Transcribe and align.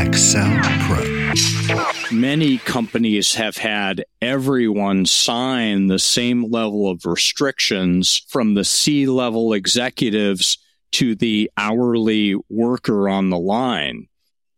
Excel 0.00 0.58
Pro. 0.86 1.34
Many 2.10 2.56
companies 2.56 3.34
have 3.34 3.58
had 3.58 4.02
everyone 4.22 5.04
sign 5.04 5.88
the 5.88 5.98
same 5.98 6.50
level 6.50 6.88
of 6.88 7.04
restrictions 7.04 8.22
from 8.26 8.54
the 8.54 8.64
C 8.64 9.06
level 9.06 9.52
executives 9.52 10.56
to 10.92 11.14
the 11.14 11.50
hourly 11.58 12.34
worker 12.48 13.10
on 13.10 13.28
the 13.28 13.38
line. 13.38 14.08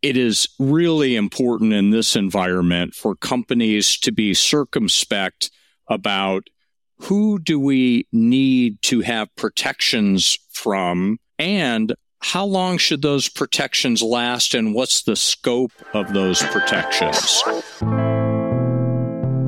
It 0.01 0.17
is 0.17 0.49
really 0.61 1.17
important 1.17 1.73
in 1.73 1.91
this 1.91 2.15
environment 2.15 2.95
for 2.95 3.17
companies 3.17 3.99
to 3.99 4.13
be 4.13 4.35
circumspect 4.35 5.51
about 5.89 6.51
who 6.99 7.41
do 7.41 7.59
we 7.59 8.07
need 8.13 8.81
to 8.83 9.01
have 9.01 9.35
protections 9.35 10.39
from 10.53 11.19
and 11.41 11.95
how 12.23 12.45
long 12.45 12.79
should 12.79 13.03
those 13.03 13.29
protections 13.29 14.01
last 14.01 14.55
and 14.55 14.75
what's 14.75 15.03
the 15.03 15.17
scope 15.17 15.73
of 15.93 16.15
those 16.15 16.41
protections? 16.41 17.43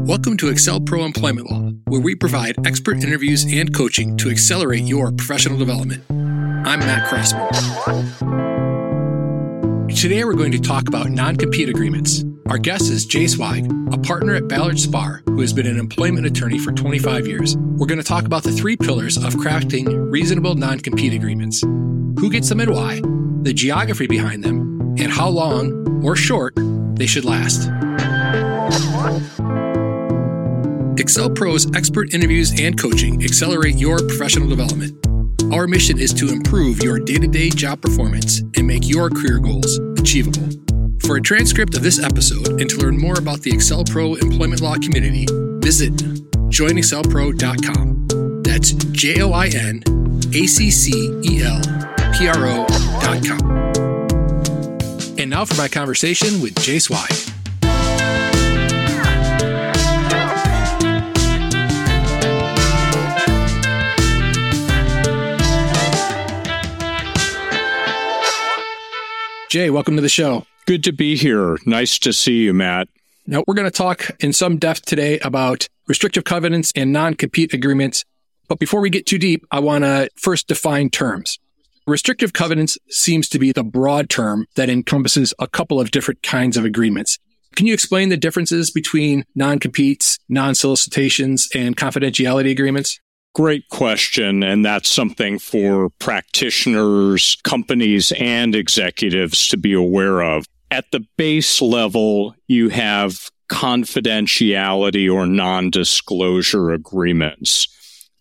Welcome 0.07 0.37
to 0.39 0.47
AccelPro 0.47 1.07
Employment 1.07 1.51
Law, 1.51 1.71
where 1.87 2.01
we 2.01 2.17
provide 2.17 2.67
expert 2.67 2.97
interviews 2.97 3.45
and 3.49 3.73
coaching 3.73 4.17
to 4.17 4.29
accelerate 4.29 4.83
your 4.83 5.13
professional 5.13 5.57
development. 5.57 6.03
I'm 6.11 6.81
Matt 6.81 7.09
Crossman. 7.09 7.49
Today 9.89 10.25
we're 10.25 10.35
going 10.35 10.53
to 10.53 10.61
talk 10.61 10.89
about 10.89 11.11
non 11.11 11.37
compete 11.37 11.69
agreements. 11.69 12.25
Our 12.49 12.59
guest 12.59 12.91
is 12.91 13.07
Jay 13.07 13.29
Zweig, 13.29 13.71
a 13.93 13.99
partner 13.99 14.35
at 14.35 14.49
Ballard 14.49 14.77
Spahr, 14.77 15.23
who 15.27 15.41
has 15.41 15.53
been 15.53 15.67
an 15.67 15.79
employment 15.79 16.27
attorney 16.27 16.59
for 16.59 16.73
25 16.73 17.29
years. 17.29 17.57
We're 17.57 17.87
going 17.87 18.01
to 18.01 18.05
talk 18.05 18.25
about 18.25 18.43
the 18.43 18.53
three 18.53 18.77
pillars 18.77 19.17
of 19.17 19.35
crafting 19.35 20.11
reasonable 20.11 20.57
non 20.57 20.81
compete 20.81 21.15
agreements 21.15 21.63
who 22.25 22.31
gets 22.31 22.49
them 22.49 22.61
and 22.61 22.73
why, 22.73 23.03
the 23.43 23.53
geography 23.53 24.07
behind 24.07 24.43
them, 24.43 24.81
and 24.99 25.13
how 25.13 25.29
long 25.29 26.03
or 26.03 26.17
short 26.17 26.55
they 26.97 27.05
should 27.05 27.27
last. 27.27 27.69
AccelPro's 30.97 31.71
expert 31.77 32.15
interviews 32.15 32.59
and 32.59 32.81
coaching 32.81 33.23
accelerate 33.23 33.77
your 33.77 33.99
professional 33.99 34.49
development. 34.49 35.07
Our 35.53 35.67
mission 35.67 35.99
is 35.99 36.15
to 36.15 36.31
improve 36.31 36.83
your 36.83 36.99
day 36.99 37.19
to 37.19 37.27
day 37.27 37.51
job 37.51 37.83
performance 37.83 38.41
and 38.57 38.67
make 38.67 38.89
your 38.89 39.11
career 39.11 39.39
goals 39.39 39.79
achievable. 39.99 40.49
For 41.05 41.17
a 41.17 41.21
transcript 41.21 41.77
of 41.77 41.83
this 41.83 42.03
episode 42.03 42.59
and 42.59 42.71
to 42.71 42.79
learn 42.79 42.99
more 42.99 43.19
about 43.19 43.41
the 43.41 43.51
AccelPro 43.51 44.23
employment 44.23 44.63
law 44.63 44.77
community, 44.77 45.27
visit 45.61 45.93
joinaccelpro.com. 46.49 48.43
That's 48.43 48.73
J 48.73 49.21
O 49.21 49.33
I 49.33 49.49
N 49.49 49.83
A 50.33 50.47
C 50.47 50.71
C 50.71 51.21
E 51.23 51.43
L 51.43 51.61
pro.com. 52.17 53.41
And 55.19 55.31
now 55.31 55.45
for 55.45 55.55
my 55.57 55.69
conversation 55.69 56.41
with 56.41 56.55
Jay 56.61 56.79
Zweig. 56.79 57.11
Jay, 69.49 69.71
welcome 69.71 69.95
to 69.95 70.03
the 70.03 70.09
show. 70.09 70.47
Good 70.67 70.83
to 70.85 70.93
be 70.93 71.15
here. 71.15 71.59
Nice 71.65 71.99
to 72.01 72.13
see 72.13 72.43
you, 72.43 72.53
Matt. 72.53 72.89
Now, 73.27 73.45
we're 73.47 73.55
going 73.55 73.71
to 73.71 73.77
talk 73.77 74.11
in 74.19 74.33
some 74.33 74.59
depth 74.59 74.85
today 74.85 75.21
about 75.21 75.69
restrictive 75.87 76.25
covenants 76.25 76.73
and 76.75 76.93
non 76.93 77.15
compete 77.15 77.55
agreements. 77.55 78.05
But 78.49 78.59
before 78.59 78.81
we 78.81 78.91
get 78.91 79.07
too 79.07 79.19
deep, 79.19 79.47
I 79.51 79.61
want 79.61 79.85
to 79.85 80.11
first 80.17 80.49
define 80.49 80.91
terms. 80.91 81.39
Restrictive 81.87 82.33
covenants 82.33 82.79
seems 82.89 83.29
to 83.29 83.39
be 83.39 83.53
the 83.53 83.63
broad 83.63 84.09
term 84.09 84.47
that 84.57 84.71
encompasses 84.71 85.35
a 85.39 85.47
couple 85.47 85.79
of 85.79 85.91
different 85.91 86.23
kinds 86.23 86.57
of 86.57 86.65
agreements. 86.65 87.19
Can 87.57 87.67
you 87.67 87.75
explain 87.75 88.09
the 88.09 88.17
differences 88.17 88.71
between 88.71 89.27
non-competes, 89.35 90.19
non-solicitations, 90.31 91.47
and 91.55 91.77
confidentiality 91.77 92.51
agreements? 92.51 92.99
Great 93.35 93.69
question. 93.69 94.43
And 94.43 94.65
that's 94.65 94.89
something 94.89 95.39
for 95.39 95.91
practitioners, 95.99 97.37
companies, 97.45 98.13
and 98.13 98.55
executives 98.55 99.47
to 99.49 99.59
be 99.59 99.75
aware 99.75 100.23
of. 100.23 100.47
At 100.71 100.91
the 100.91 101.05
base 101.19 101.61
level, 101.61 102.35
you 102.49 102.71
have 102.71 103.29
confidentiality 103.51 105.13
or 105.13 105.27
non 105.27 105.69
disclosure 105.69 106.71
agreements. 106.71 107.69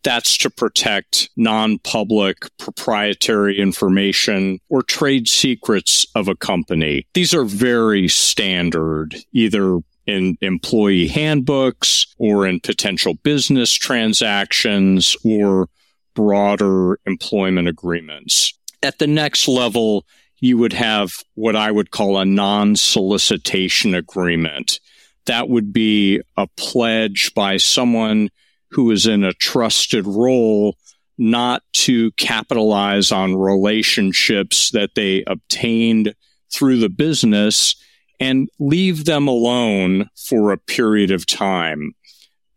That's 0.04 0.38
to 0.40 0.50
protect 0.50 1.30
non-public 1.38 2.38
proprietary 2.58 3.58
information 3.58 4.60
or 4.70 4.84
trade 4.84 5.28
secrets 5.30 6.06
of 6.14 6.28
a 6.28 6.36
company. 6.36 7.08
These 7.14 7.34
are 7.34 7.46
very 7.46 8.10
standard, 8.10 9.16
either 9.32 9.80
in 10.06 10.38
employee 10.42 11.08
handbooks 11.08 12.06
or 12.18 12.46
in 12.46 12.60
potential 12.60 13.14
business 13.24 13.74
transactions 13.74 15.16
or 15.24 15.70
broader 16.14 17.00
employment 17.06 17.70
agreements. 17.70 18.54
At 18.82 19.00
the 19.00 19.08
next 19.08 19.48
level, 19.48 20.06
you 20.40 20.58
would 20.58 20.74
have 20.74 21.14
what 21.36 21.56
I 21.56 21.72
would 21.72 21.92
call 21.92 22.18
a 22.18 22.26
non-solicitation 22.26 23.96
agreement. 23.96 24.82
That 25.26 25.48
would 25.48 25.72
be 25.72 26.20
a 26.36 26.48
pledge 26.58 27.34
by 27.34 27.56
someone 27.56 28.30
who 28.74 28.92
is 28.92 29.06
in 29.06 29.24
a 29.24 29.34
trusted 29.34 30.06
role 30.06 30.78
not 31.18 31.64
to 31.74 32.12
capitalize 32.14 33.12
on 33.12 33.36
relationships 33.36 34.72
that 34.72 34.96
they 34.96 35.24
obtained 35.28 36.14
through 36.52 36.80
the 36.80 36.90
business 36.90 37.76
and 38.20 38.50
leave 38.60 39.06
them 39.06 39.28
alone 39.28 40.10
for 40.16 40.52
a 40.52 40.58
period 40.58 41.12
of 41.12 41.26
time. 41.26 41.94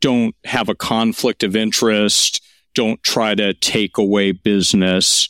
Don't 0.00 0.34
have 0.44 0.68
a 0.68 0.74
conflict 0.74 1.42
of 1.42 1.56
interest. 1.56 2.42
Don't 2.74 3.02
try 3.02 3.34
to 3.34 3.54
take 3.54 3.98
away 3.98 4.32
business. 4.32 5.28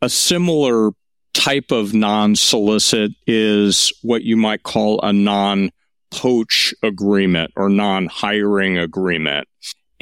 A 0.00 0.08
similar 0.08 0.90
type 1.34 1.70
of 1.70 1.94
non 1.94 2.36
solicit 2.36 3.12
is 3.26 3.92
what 4.02 4.22
you 4.22 4.36
might 4.36 4.62
call 4.62 5.00
a 5.02 5.12
non 5.12 5.70
poach 6.10 6.74
agreement 6.82 7.50
or 7.56 7.68
non 7.68 8.06
hiring 8.06 8.78
agreement. 8.78 9.48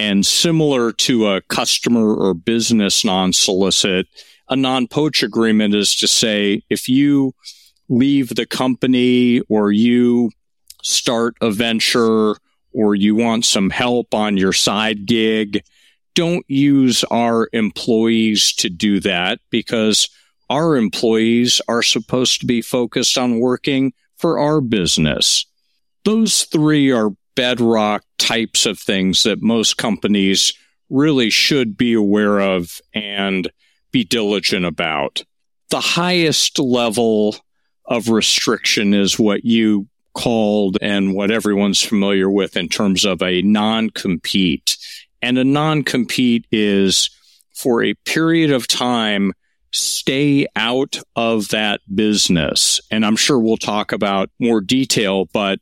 And 0.00 0.24
similar 0.24 0.92
to 0.92 1.28
a 1.28 1.42
customer 1.42 2.14
or 2.14 2.32
business 2.32 3.04
non 3.04 3.34
solicit, 3.34 4.06
a 4.48 4.56
non 4.56 4.88
poach 4.88 5.22
agreement 5.22 5.74
is 5.74 5.94
to 5.96 6.08
say 6.08 6.62
if 6.70 6.88
you 6.88 7.34
leave 7.90 8.34
the 8.34 8.46
company 8.46 9.42
or 9.50 9.72
you 9.72 10.30
start 10.82 11.34
a 11.42 11.50
venture 11.50 12.34
or 12.72 12.94
you 12.94 13.14
want 13.14 13.44
some 13.44 13.68
help 13.68 14.14
on 14.14 14.38
your 14.38 14.54
side 14.54 15.04
gig, 15.04 15.62
don't 16.14 16.46
use 16.48 17.04
our 17.10 17.50
employees 17.52 18.54
to 18.54 18.70
do 18.70 19.00
that 19.00 19.38
because 19.50 20.08
our 20.48 20.78
employees 20.78 21.60
are 21.68 21.82
supposed 21.82 22.40
to 22.40 22.46
be 22.46 22.62
focused 22.62 23.18
on 23.18 23.38
working 23.38 23.92
for 24.16 24.38
our 24.38 24.62
business. 24.62 25.44
Those 26.06 26.44
three 26.44 26.90
are 26.90 27.10
bedrock 27.34 28.04
types 28.18 28.66
of 28.66 28.78
things 28.78 29.22
that 29.22 29.42
most 29.42 29.76
companies 29.76 30.52
really 30.88 31.30
should 31.30 31.76
be 31.76 31.94
aware 31.94 32.40
of 32.40 32.80
and 32.94 33.50
be 33.92 34.04
diligent 34.04 34.66
about. 34.66 35.24
The 35.70 35.80
highest 35.80 36.58
level 36.58 37.36
of 37.86 38.08
restriction 38.08 38.94
is 38.94 39.18
what 39.18 39.44
you 39.44 39.88
called 40.14 40.76
and 40.80 41.14
what 41.14 41.30
everyone's 41.30 41.82
familiar 41.82 42.30
with 42.30 42.56
in 42.56 42.68
terms 42.68 43.04
of 43.04 43.22
a 43.22 43.42
non 43.42 43.90
compete. 43.90 44.76
And 45.22 45.38
a 45.38 45.44
non 45.44 45.84
compete 45.84 46.46
is 46.50 47.10
for 47.54 47.82
a 47.82 47.94
period 47.94 48.50
of 48.50 48.66
time, 48.66 49.32
stay 49.72 50.46
out 50.56 50.98
of 51.14 51.48
that 51.48 51.80
business. 51.94 52.80
And 52.90 53.04
I'm 53.04 53.16
sure 53.16 53.38
we'll 53.38 53.56
talk 53.56 53.92
about 53.92 54.30
more 54.38 54.60
detail, 54.60 55.26
but 55.26 55.60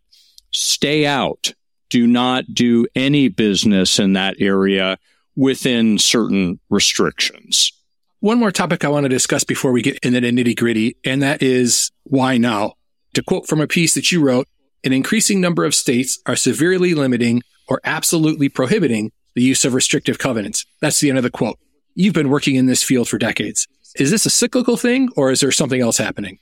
stay 0.51 1.07
out 1.07 1.53
do 1.91 2.07
not 2.07 2.45
do 2.53 2.87
any 2.95 3.29
business 3.29 3.99
in 3.99 4.13
that 4.15 4.37
area 4.41 4.99
within 5.37 5.99
certain 5.99 6.59
restrictions. 6.69 7.73
One 8.21 8.39
more 8.39 8.51
topic 8.51 8.85
I 8.85 8.89
want 8.89 9.05
to 9.05 9.09
discuss 9.09 9.45
before 9.45 9.73
we 9.73 9.83
get 9.83 9.99
into 10.01 10.21
the 10.21 10.33
nitty 10.33 10.57
gritty, 10.57 10.97
and 11.05 11.23
that 11.23 11.43
is 11.43 11.91
why 12.03 12.37
now? 12.37 12.75
To 13.15 13.23
quote 13.23 13.47
from 13.47 13.61
a 13.61 13.67
piece 13.67 13.95
that 13.95 14.11
you 14.11 14.21
wrote, 14.21 14.49
an 14.85 14.93
increasing 14.93 15.41
number 15.41 15.65
of 15.65 15.75
states 15.75 16.19
are 16.27 16.37
severely 16.37 16.95
limiting 16.95 17.43
or 17.69 17.81
absolutely 17.85 18.49
prohibiting 18.49 19.13
the 19.35 19.43
use 19.43 19.65
of 19.65 19.75
restrictive 19.75 20.19
covenants. 20.19 20.67
That's 20.81 21.01
the 21.01 21.09
end 21.09 21.19
of 21.19 21.25
the 21.25 21.31
quote. 21.31 21.59
You've 21.95 22.15
been 22.15 22.31
working 22.31 22.57
in 22.57 22.67
this 22.67 22.83
field 22.83 23.09
for 23.09 23.19
decades. 23.19 23.67
Is 23.97 24.11
this 24.11 24.27
a 24.27 24.31
cyclical 24.31 24.77
thing 24.77 25.11
or 25.17 25.31
is 25.31 25.41
there 25.41 25.53
something 25.53 25.81
else 25.81 25.99
happening? 25.99 26.39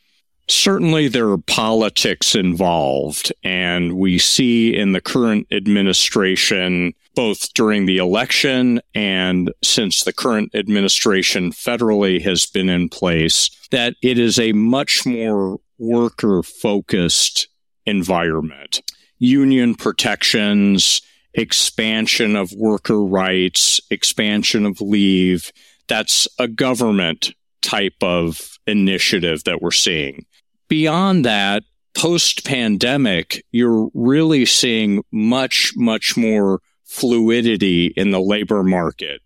Certainly, 0.49 1.09
there 1.09 1.29
are 1.31 1.39
politics 1.39 2.37
involved, 2.37 3.33
and 3.43 3.97
we 3.97 4.17
see 4.19 4.77
in 4.77 4.93
the 4.93 5.01
current 5.01 5.49
administration, 5.51 6.93
both 7.17 7.53
during 7.55 7.87
the 7.87 7.97
election 7.97 8.81
and 8.95 9.53
since 9.65 10.05
the 10.05 10.13
current 10.13 10.55
administration 10.55 11.51
federally 11.51 12.23
has 12.23 12.47
been 12.47 12.69
in 12.69 12.89
place, 12.89 13.51
that 13.73 13.95
it 14.03 14.21
is 14.21 14.39
a 14.39 14.53
much 14.53 15.05
more 15.05 15.59
worker 15.79 16.45
focused 16.45 17.49
environment. 17.85 18.83
Union 19.19 19.75
protections, 19.75 21.03
expansion 21.35 22.37
of 22.37 22.53
worker 22.53 23.03
rights, 23.03 23.81
expansion 23.91 24.65
of 24.65 24.81
leave. 24.81 25.53
That's 25.89 26.29
a 26.39 26.47
government 26.47 27.33
type 27.63 28.01
of 28.01 28.59
initiative 28.67 29.43
that 29.45 29.61
we're 29.61 29.73
seeing. 29.73 30.25
Beyond 30.69 31.25
that, 31.25 31.63
post 31.97 32.45
pandemic, 32.45 33.45
you're 33.53 33.89
really 33.95 34.45
seeing 34.45 35.03
much, 35.13 35.73
much 35.77 36.17
more 36.17 36.61
fluidity 36.85 37.87
in 37.97 38.11
the 38.11 38.21
labor 38.21 38.63
market 38.63 39.21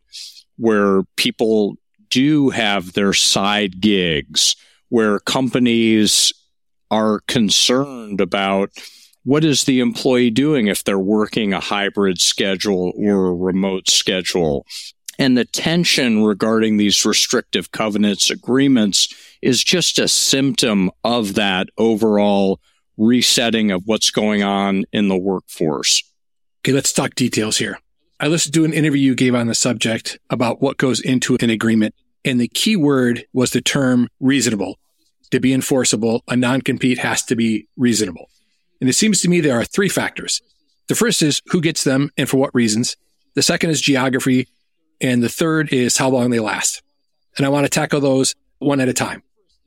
where 0.56 1.02
people 1.16 1.76
do 2.10 2.50
have 2.50 2.92
their 2.92 3.12
side 3.12 3.81
gigs, 3.81 4.56
where 4.88 5.19
companies 5.20 6.32
are 6.90 7.20
concerned 7.28 8.20
about 8.20 8.70
what 9.25 9.44
is 9.44 9.64
the 9.64 9.81
employee 9.81 10.31
doing 10.31 10.66
if 10.66 10.84
they're 10.84 10.98
working 10.98 11.52
a 11.52 11.60
hybrid 11.60 12.20
schedule 12.20 12.93
or 12.96 13.26
a 13.26 13.34
remote 13.34 13.88
schedule. 13.88 14.66
And 15.20 15.37
the 15.37 15.44
tension 15.44 16.25
regarding 16.25 16.78
these 16.78 17.05
restrictive 17.05 17.72
covenants 17.72 18.31
agreements 18.31 19.14
is 19.43 19.62
just 19.62 19.99
a 19.99 20.08
symptom 20.08 20.90
of 21.05 21.34
that 21.34 21.69
overall 21.76 22.58
resetting 22.96 23.70
of 23.70 23.82
what's 23.84 24.11
going 24.11 24.43
on 24.43 24.84
in 24.94 25.08
the 25.08 25.19
workforce. 25.19 26.02
Okay, 26.62 26.72
let's 26.72 26.94
talk 26.94 27.14
details 27.14 27.58
here. 27.58 27.78
I 28.19 28.28
listened 28.28 28.55
to 28.55 28.64
an 28.64 28.72
interview 28.72 29.00
you 29.11 29.14
gave 29.14 29.34
on 29.34 29.46
the 29.46 29.55
subject 29.55 30.19
about 30.31 30.62
what 30.62 30.78
goes 30.78 31.00
into 31.00 31.37
an 31.43 31.50
agreement. 31.50 31.94
And 32.25 32.40
the 32.40 32.49
key 32.49 32.76
word 32.76 33.26
was 33.34 33.50
the 33.50 33.61
term 33.61 34.08
reasonable. 34.20 34.78
To 35.32 35.40
be 35.40 35.52
enforceable, 35.52 36.22
a 36.28 36.37
non-compete 36.37 36.99
has 36.99 37.22
to 37.25 37.37
be 37.37 37.69
reasonable. 37.76 38.31
And 38.81 38.88
it 38.88 38.94
seems 38.94 39.20
to 39.20 39.28
me 39.28 39.40
there 39.40 39.61
are 39.61 39.64
three 39.67 39.90
factors. 39.90 40.40
The 40.88 40.94
first 40.94 41.20
is 41.20 41.43
who 41.49 41.61
gets 41.61 41.84
them 41.84 42.11
and 42.17 42.26
for 42.26 42.38
what 42.38 42.55
reasons. 42.55 42.96
The 43.34 43.43
second 43.43 43.69
is 43.69 43.82
geography. 43.82 44.49
And 45.00 45.23
the 45.23 45.29
third 45.29 45.73
is 45.73 45.97
how 45.97 46.11
long 46.11 46.31
they 46.31 46.41
last. 46.41 46.82
And 47.37 47.47
I 47.47 47.49
want 47.49 47.64
to 47.64 47.70
tackle 47.70 48.00
those 48.00 48.35
one 48.58 48.81
at 48.81 48.88
a 48.88 48.93
time. 48.93 49.23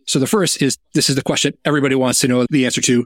So 0.06 0.20
the 0.20 0.28
first 0.28 0.62
is 0.62 0.78
this 0.94 1.10
is 1.10 1.16
the 1.16 1.22
question 1.22 1.58
everybody 1.66 1.96
wants 1.96 2.20
to 2.22 2.28
know 2.28 2.46
the 2.50 2.66
answer 2.66 2.82
to. 2.82 3.06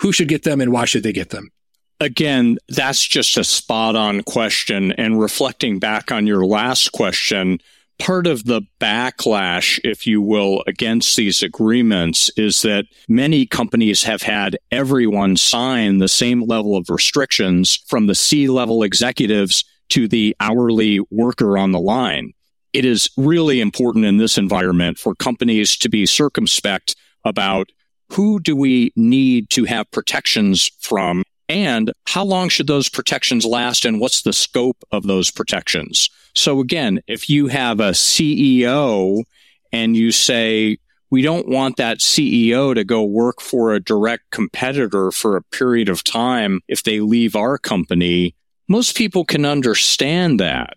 Who 0.00 0.12
should 0.12 0.28
get 0.28 0.42
them 0.42 0.60
and 0.60 0.72
why 0.72 0.84
should 0.84 1.02
they 1.02 1.12
get 1.12 1.30
them? 1.30 1.50
Again, 1.98 2.58
that's 2.68 3.02
just 3.04 3.38
a 3.38 3.44
spot 3.44 3.96
on 3.96 4.22
question. 4.22 4.92
And 4.92 5.18
reflecting 5.18 5.78
back 5.78 6.12
on 6.12 6.26
your 6.26 6.44
last 6.44 6.92
question, 6.92 7.58
part 7.98 8.26
of 8.26 8.44
the 8.44 8.60
backlash, 8.78 9.80
if 9.82 10.06
you 10.06 10.20
will, 10.20 10.62
against 10.66 11.16
these 11.16 11.42
agreements 11.42 12.30
is 12.36 12.60
that 12.62 12.84
many 13.08 13.46
companies 13.46 14.02
have 14.04 14.20
had 14.20 14.58
everyone 14.70 15.38
sign 15.38 15.96
the 15.96 16.08
same 16.08 16.42
level 16.42 16.76
of 16.76 16.90
restrictions 16.90 17.76
from 17.86 18.06
the 18.06 18.14
C 18.14 18.48
level 18.48 18.82
executives 18.82 19.64
to 19.90 20.08
the 20.08 20.36
hourly 20.40 21.00
worker 21.10 21.56
on 21.56 21.72
the 21.72 21.80
line. 21.80 22.32
It 22.72 22.84
is 22.84 23.08
really 23.16 23.60
important 23.60 24.04
in 24.04 24.18
this 24.18 24.36
environment 24.36 24.98
for 24.98 25.14
companies 25.14 25.76
to 25.78 25.88
be 25.88 26.06
circumspect 26.06 26.94
about 27.24 27.70
who 28.10 28.38
do 28.40 28.54
we 28.54 28.92
need 28.96 29.50
to 29.50 29.64
have 29.64 29.90
protections 29.90 30.70
from 30.80 31.22
and 31.48 31.92
how 32.06 32.24
long 32.24 32.48
should 32.48 32.66
those 32.66 32.88
protections 32.88 33.44
last 33.44 33.84
and 33.84 34.00
what's 34.00 34.22
the 34.22 34.32
scope 34.32 34.82
of 34.90 35.04
those 35.04 35.30
protections? 35.30 36.10
So 36.34 36.60
again, 36.60 37.00
if 37.06 37.30
you 37.30 37.46
have 37.48 37.80
a 37.80 37.90
CEO 37.90 39.24
and 39.72 39.96
you 39.96 40.10
say, 40.10 40.78
we 41.10 41.22
don't 41.22 41.48
want 41.48 41.76
that 41.76 41.98
CEO 41.98 42.74
to 42.74 42.84
go 42.84 43.04
work 43.04 43.40
for 43.40 43.72
a 43.72 43.80
direct 43.80 44.30
competitor 44.30 45.12
for 45.12 45.36
a 45.36 45.42
period 45.42 45.88
of 45.88 46.02
time 46.02 46.60
if 46.66 46.82
they 46.82 47.00
leave 47.00 47.36
our 47.36 47.58
company, 47.58 48.34
most 48.68 48.96
people 48.96 49.24
can 49.24 49.44
understand 49.44 50.40
that. 50.40 50.74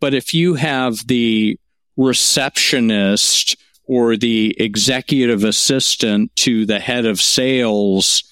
But 0.00 0.14
if 0.14 0.34
you 0.34 0.54
have 0.54 1.06
the 1.06 1.58
receptionist 1.96 3.56
or 3.84 4.16
the 4.16 4.56
executive 4.58 5.44
assistant 5.44 6.34
to 6.36 6.64
the 6.64 6.80
head 6.80 7.06
of 7.06 7.20
sales 7.20 8.24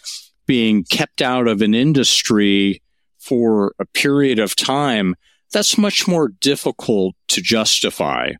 being 0.47 0.85
kept 0.85 1.21
out 1.21 1.47
of 1.47 1.61
an 1.61 1.75
industry 1.75 2.83
for 3.19 3.75
a 3.79 3.85
period 3.85 4.39
of 4.39 4.57
time, 4.57 5.15
that's 5.53 5.77
much 5.77 6.09
more 6.09 6.29
difficult 6.29 7.15
to 7.29 7.43
justify. 7.43 8.33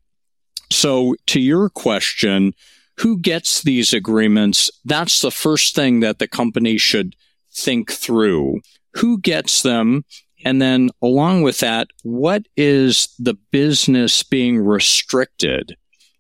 So 0.71 1.17
to 1.27 1.41
your 1.41 1.69
question, 1.69 2.55
who 2.99 3.19
gets 3.19 3.63
these 3.63 3.93
agreements? 3.93 4.71
That's 4.85 5.21
the 5.21 5.31
first 5.31 5.75
thing 5.75 6.01
that 6.01 6.19
the 6.19 6.29
company 6.29 6.79
should 6.79 7.15
think 7.53 7.91
through. 7.93 8.61
Who 8.95 9.19
gets 9.19 9.63
them? 9.63 10.05
And 10.45 10.63
then 10.63 10.91
along 11.03 11.43
with 11.43 11.59
that, 11.59 11.89
what 12.03 12.47
is 12.57 13.09
the 13.19 13.35
business 13.51 14.23
being 14.23 14.59
restricted? 14.59 15.77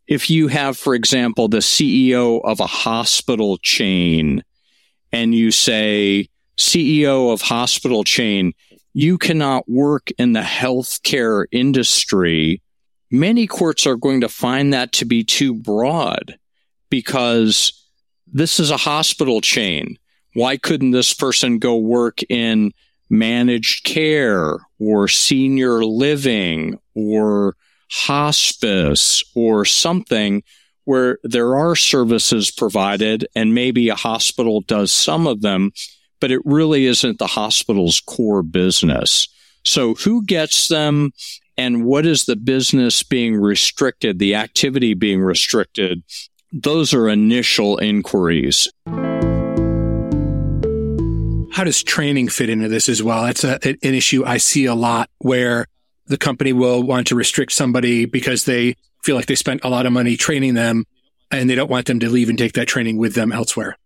If 0.07 0.31
you 0.31 0.49
have, 0.49 0.77
for 0.77 0.95
example, 0.95 1.49
the 1.49 1.59
CEO 1.59 2.41
of 2.45 2.61
a 2.61 2.67
hospital 2.67 3.59
chain 3.59 4.43
and 5.13 5.35
you 5.35 5.51
say, 5.51 6.29
CEO 6.57 7.33
of 7.33 7.41
hospital 7.43 8.05
chain, 8.05 8.53
you 8.93 9.17
cannot 9.17 9.69
work 9.69 10.11
in 10.19 10.33
the 10.33 10.41
healthcare 10.41 11.45
industry, 11.53 12.61
many 13.11 13.47
courts 13.47 13.87
are 13.87 13.97
going 13.97 14.21
to 14.23 14.29
find 14.29 14.73
that 14.73 14.93
to 14.93 15.05
be 15.05 15.23
too 15.23 15.55
broad 15.55 16.39
because 16.91 17.87
this 18.27 18.59
is 18.59 18.71
a 18.71 18.77
hospital 18.77 19.41
chain. 19.41 19.99
Why 20.35 20.57
couldn't 20.57 20.91
this 20.91 21.15
person 21.15 21.59
go 21.59 21.77
work 21.77 22.21
in 22.29 22.73
managed 23.11 23.85
care 23.85 24.57
or 24.79 25.09
senior 25.09 25.85
living 25.85 26.79
or 26.95 27.57
hospice 27.91 29.25
or 29.35 29.65
something 29.65 30.43
where 30.85 31.19
there 31.23 31.55
are 31.55 31.77
services 31.77 32.51
provided 32.51 33.27
and 33.35 33.55
maybe 33.55 33.89
a 33.89 33.95
hospital 33.95 34.63
does 34.63 34.91
some 34.91 35.27
of 35.27 35.43
them, 35.43 35.71
but 36.21 36.31
it 36.31 36.41
really 36.45 36.87
isn't 36.87 37.19
the 37.19 37.27
hospital's 37.27 38.01
core 38.01 38.43
business. 38.43 39.29
So 39.65 39.95
who 39.95 40.25
gets 40.25 40.69
them 40.69 41.13
and 41.59 41.85
what 41.85 42.07
is 42.07 42.25
the 42.25 42.37
business 42.37 43.03
being 43.03 43.37
restricted, 43.37 44.19
the 44.19 44.35
activity 44.37 44.95
being 44.95 45.21
restricted? 45.21 46.03
Those 46.53 46.95
are 46.95 47.09
initial 47.09 47.77
inquiries. 47.77 48.69
How 51.59 51.65
does 51.65 51.83
training 51.83 52.29
fit 52.29 52.51
into 52.51 52.69
this 52.69 52.89
as 52.89 53.03
well? 53.03 53.25
That's 53.25 53.43
a, 53.43 53.59
an 53.65 53.77
issue 53.83 54.25
I 54.25 54.37
see 54.37 54.67
a 54.67 54.77
lot 54.77 55.11
where 55.19 55.67
the 56.07 56.17
company 56.17 56.53
will 56.53 56.85
want 56.85 57.09
to 57.09 57.17
restrict 57.17 57.51
somebody 57.51 58.05
because 58.05 58.45
they 58.45 58.77
feel 59.03 59.17
like 59.17 59.27
they 59.27 59.35
spent 59.35 59.65
a 59.65 59.69
lot 59.69 59.85
of 59.85 59.93
money 59.93 60.17
training 60.17 60.55
them 60.55 60.85
and 61.33 61.51
they 61.51 61.57
don't 61.57 61.69
want 61.69 61.87
them 61.87 61.99
to 61.99 62.09
leave 62.09 62.29
and 62.29 62.39
take 62.39 62.53
that 62.53 62.69
training 62.69 62.97
with 62.97 63.17
them 63.17 63.33
elsewhere. 63.33 63.77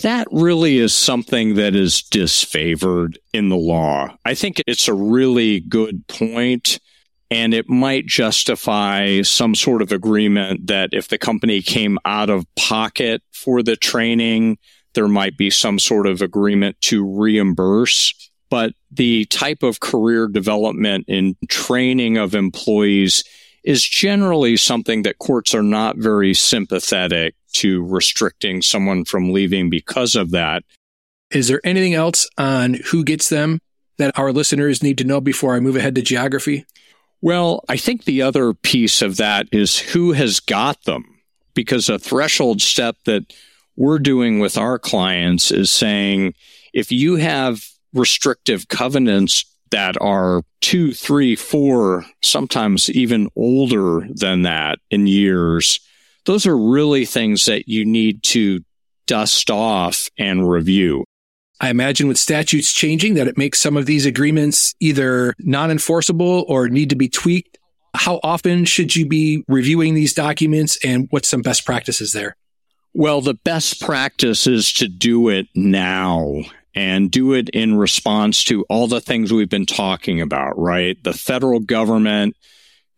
That 0.00 0.26
really 0.30 0.78
is 0.78 0.94
something 0.94 1.56
that 1.56 1.74
is 1.74 1.96
disfavored 1.96 3.18
in 3.34 3.50
the 3.50 3.58
law. 3.58 4.16
I 4.24 4.32
think 4.32 4.62
it's 4.66 4.88
a 4.88 4.94
really 4.94 5.60
good 5.60 6.06
point 6.06 6.80
and 7.30 7.52
it 7.52 7.68
might 7.68 8.06
justify 8.06 9.20
some 9.20 9.54
sort 9.54 9.82
of 9.82 9.92
agreement 9.92 10.68
that 10.68 10.88
if 10.92 11.08
the 11.08 11.18
company 11.18 11.60
came 11.60 11.98
out 12.06 12.30
of 12.30 12.46
pocket 12.54 13.22
for 13.32 13.62
the 13.62 13.76
training, 13.76 14.56
there 14.98 15.06
might 15.06 15.36
be 15.36 15.48
some 15.48 15.78
sort 15.78 16.08
of 16.08 16.20
agreement 16.22 16.76
to 16.80 17.06
reimburse. 17.06 18.12
But 18.50 18.72
the 18.90 19.26
type 19.26 19.62
of 19.62 19.78
career 19.78 20.26
development 20.26 21.04
and 21.06 21.36
training 21.48 22.16
of 22.16 22.34
employees 22.34 23.22
is 23.62 23.84
generally 23.84 24.56
something 24.56 25.02
that 25.02 25.20
courts 25.20 25.54
are 25.54 25.62
not 25.62 25.98
very 25.98 26.34
sympathetic 26.34 27.36
to 27.52 27.86
restricting 27.86 28.60
someone 28.60 29.04
from 29.04 29.32
leaving 29.32 29.70
because 29.70 30.16
of 30.16 30.32
that. 30.32 30.64
Is 31.30 31.46
there 31.46 31.60
anything 31.62 31.94
else 31.94 32.28
on 32.36 32.74
who 32.86 33.04
gets 33.04 33.28
them 33.28 33.60
that 33.98 34.18
our 34.18 34.32
listeners 34.32 34.82
need 34.82 34.98
to 34.98 35.04
know 35.04 35.20
before 35.20 35.54
I 35.54 35.60
move 35.60 35.76
ahead 35.76 35.94
to 35.94 36.02
geography? 36.02 36.66
Well, 37.20 37.62
I 37.68 37.76
think 37.76 38.02
the 38.02 38.22
other 38.22 38.52
piece 38.52 39.00
of 39.00 39.16
that 39.18 39.46
is 39.52 39.78
who 39.78 40.10
has 40.10 40.40
got 40.40 40.82
them 40.86 41.04
because 41.54 41.88
a 41.88 42.00
threshold 42.00 42.60
step 42.60 42.96
that 43.04 43.32
we're 43.78 44.00
doing 44.00 44.40
with 44.40 44.58
our 44.58 44.78
clients 44.78 45.52
is 45.52 45.70
saying 45.70 46.34
if 46.74 46.90
you 46.90 47.14
have 47.14 47.64
restrictive 47.94 48.66
covenants 48.66 49.44
that 49.70 49.96
are 50.00 50.42
two, 50.60 50.92
three, 50.92 51.36
four, 51.36 52.04
sometimes 52.20 52.90
even 52.90 53.28
older 53.36 54.06
than 54.10 54.42
that 54.42 54.80
in 54.90 55.06
years, 55.06 55.78
those 56.26 56.44
are 56.44 56.58
really 56.58 57.04
things 57.04 57.44
that 57.44 57.68
you 57.68 57.84
need 57.84 58.22
to 58.24 58.60
dust 59.06 59.48
off 59.48 60.08
and 60.18 60.50
review. 60.50 61.04
I 61.60 61.70
imagine 61.70 62.08
with 62.08 62.18
statutes 62.18 62.72
changing 62.72 63.14
that 63.14 63.28
it 63.28 63.38
makes 63.38 63.60
some 63.60 63.76
of 63.76 63.86
these 63.86 64.06
agreements 64.06 64.74
either 64.80 65.34
non 65.38 65.70
enforceable 65.70 66.44
or 66.48 66.68
need 66.68 66.90
to 66.90 66.96
be 66.96 67.08
tweaked. 67.08 67.58
How 67.94 68.18
often 68.24 68.64
should 68.64 68.96
you 68.96 69.06
be 69.06 69.44
reviewing 69.46 69.94
these 69.94 70.14
documents 70.14 70.78
and 70.84 71.06
what's 71.10 71.28
some 71.28 71.42
best 71.42 71.64
practices 71.64 72.12
there? 72.12 72.36
Well, 72.94 73.20
the 73.20 73.34
best 73.34 73.80
practice 73.80 74.46
is 74.46 74.72
to 74.74 74.88
do 74.88 75.28
it 75.28 75.46
now 75.54 76.42
and 76.74 77.10
do 77.10 77.32
it 77.32 77.48
in 77.50 77.76
response 77.76 78.44
to 78.44 78.64
all 78.68 78.86
the 78.86 79.00
things 79.00 79.32
we've 79.32 79.48
been 79.48 79.66
talking 79.66 80.20
about, 80.20 80.58
right? 80.58 81.02
The 81.02 81.12
federal 81.12 81.60
government 81.60 82.36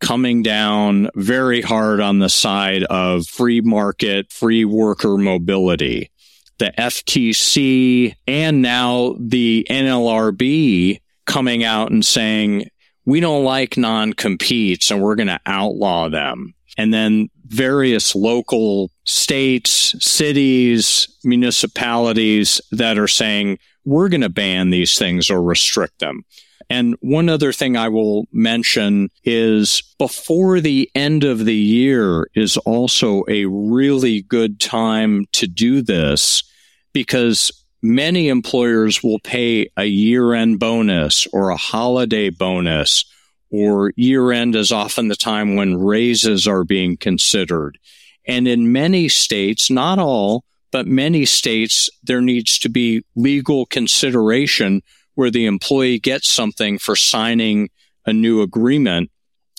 coming 0.00 0.42
down 0.42 1.11
very 1.14 1.61
hard 1.61 2.00
on 2.00 2.18
the 2.18 2.28
side 2.28 2.85
of 2.85 3.26
free 3.26 3.61
market, 3.61 4.32
free 4.32 4.64
worker 4.64 5.16
mobility. 5.16 6.11
The 6.59 6.73
FTC 6.76 8.14
and 8.26 8.62
now 8.62 9.16
the 9.18 9.66
NLRB 9.70 11.00
coming 11.26 11.64
out 11.64 11.90
and 11.90 12.04
saying, 12.04 12.68
we 13.04 13.20
don't 13.20 13.44
like 13.44 13.76
non 13.76 14.12
competes 14.12 14.90
and 14.90 15.00
we're 15.00 15.16
going 15.16 15.28
to 15.28 15.40
outlaw 15.47 16.09
them. 16.09 16.54
And 16.76 16.92
then 16.92 17.28
various 17.50 18.14
local 18.14 18.90
states, 19.04 19.95
cities, 20.04 21.09
municipalities 21.25 22.61
that 22.71 22.99
are 22.99 23.09
saying, 23.09 23.59
we're 23.85 24.09
going 24.09 24.21
to 24.21 24.28
ban 24.28 24.71
these 24.71 24.97
things 24.97 25.30
or 25.30 25.42
restrict 25.42 25.99
them. 25.99 26.25
And 26.71 26.95
one 27.00 27.28
other 27.28 27.52
thing 27.52 27.76
I 27.76 27.88
will 27.88 28.26
mention 28.33 29.11
is 29.25 29.83
before 29.99 30.61
the 30.61 30.88
end 30.95 31.25
of 31.25 31.45
the 31.45 31.57
year 31.57 32.30
is 32.35 32.57
also 32.59 33.25
a 33.28 33.47
really 33.47 34.23
good 34.23 34.61
time 34.61 35.26
to 35.33 35.49
do 35.49 35.83
this 35.83 36.45
because 36.92 37.50
many 37.83 38.28
employers 38.28 39.02
will 39.02 39.19
pay 39.19 39.69
a 39.76 39.87
year 39.87 40.35
end 40.35 40.61
bonus 40.61 41.26
or 41.33 41.50
a 41.50 41.57
holiday 41.57 42.30
bonus 42.30 43.04
or 43.50 43.92
year 43.97 44.33
end 44.33 44.54
is 44.54 44.73
often 44.73 45.09
the 45.09 45.16
time 45.16 45.57
when 45.57 45.83
raises 45.83 46.47
are 46.47 46.64
being 46.64 46.97
considered. 46.97 47.78
And 48.26 48.47
in 48.47 48.73
many 48.73 49.09
states, 49.09 49.71
not 49.71 49.99
all, 49.99 50.45
but 50.71 50.87
many 50.87 51.25
states, 51.25 51.90
there 52.02 52.21
needs 52.21 52.59
to 52.61 52.69
be 52.69 53.04
legal 53.16 53.66
consideration 53.66 54.83
where 55.14 55.30
the 55.30 55.47
employee 55.47 55.99
gets 55.99 56.28
something 56.28 56.78
for 56.78 56.95
signing 56.95 57.71
a 58.07 58.12
new 58.12 58.40
agreement. 58.40 59.11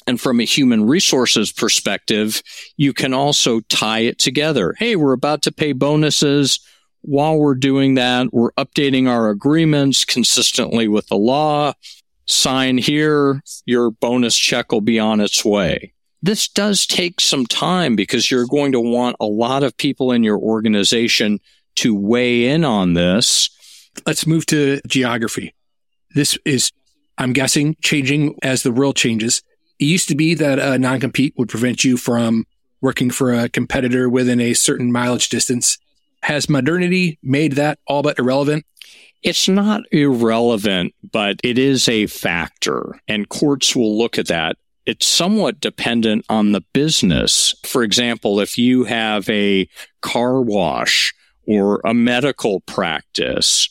And 0.07 0.19
from 0.19 0.39
a 0.39 0.45
human 0.45 0.87
resources 0.87 1.51
perspective, 1.51 2.41
you 2.75 2.93
can 2.93 3.13
also 3.13 3.59
tie 3.61 3.99
it 3.99 4.17
together. 4.17 4.73
Hey, 4.79 4.95
we're 4.95 5.13
about 5.13 5.43
to 5.43 5.51
pay 5.51 5.73
bonuses. 5.73 6.59
While 7.01 7.37
we're 7.37 7.55
doing 7.55 7.95
that, 7.95 8.27
we're 8.31 8.51
updating 8.53 9.07
our 9.07 9.29
agreements 9.29 10.05
consistently 10.05 10.87
with 10.87 11.07
the 11.07 11.17
law. 11.17 11.73
Sign 12.31 12.77
here, 12.77 13.43
your 13.65 13.91
bonus 13.91 14.37
check 14.37 14.71
will 14.71 14.79
be 14.79 14.97
on 14.97 15.19
its 15.19 15.43
way. 15.43 15.91
This 16.21 16.47
does 16.47 16.85
take 16.85 17.19
some 17.19 17.45
time 17.45 17.97
because 17.97 18.31
you're 18.31 18.45
going 18.45 18.71
to 18.71 18.79
want 18.79 19.17
a 19.19 19.25
lot 19.25 19.63
of 19.63 19.75
people 19.75 20.13
in 20.13 20.23
your 20.23 20.37
organization 20.37 21.41
to 21.75 21.93
weigh 21.93 22.47
in 22.47 22.63
on 22.63 22.93
this. 22.93 23.49
Let's 24.05 24.25
move 24.25 24.45
to 24.45 24.79
geography. 24.87 25.53
This 26.15 26.37
is, 26.45 26.71
I'm 27.17 27.33
guessing, 27.33 27.75
changing 27.81 28.37
as 28.41 28.63
the 28.63 28.71
world 28.71 28.95
changes. 28.95 29.41
It 29.77 29.85
used 29.85 30.07
to 30.07 30.15
be 30.15 30.33
that 30.35 30.57
uh, 30.57 30.73
a 30.73 30.79
non 30.79 31.01
compete 31.01 31.33
would 31.37 31.49
prevent 31.49 31.83
you 31.83 31.97
from 31.97 32.45
working 32.79 33.11
for 33.11 33.33
a 33.33 33.49
competitor 33.49 34.09
within 34.09 34.39
a 34.39 34.53
certain 34.53 34.89
mileage 34.89 35.27
distance. 35.27 35.77
Has 36.23 36.49
modernity 36.49 37.19
made 37.21 37.53
that 37.53 37.79
all 37.87 38.03
but 38.03 38.19
irrelevant? 38.19 38.65
It's 39.23 39.47
not 39.47 39.83
irrelevant, 39.91 40.95
but 41.11 41.39
it 41.43 41.57
is 41.57 41.87
a 41.87 42.07
factor, 42.07 42.99
and 43.07 43.29
courts 43.29 43.75
will 43.75 43.97
look 43.97 44.17
at 44.17 44.27
that 44.27 44.57
it's 44.85 45.05
somewhat 45.05 45.59
dependent 45.59 46.25
on 46.29 46.51
the 46.51 46.61
business. 46.73 47.55
For 47.63 47.83
example, 47.83 48.39
if 48.39 48.57
you 48.57 48.83
have 48.85 49.29
a 49.29 49.67
car 50.01 50.41
wash 50.41 51.13
or 51.47 51.81
a 51.85 51.93
medical 51.93 52.61
practice, 52.61 53.69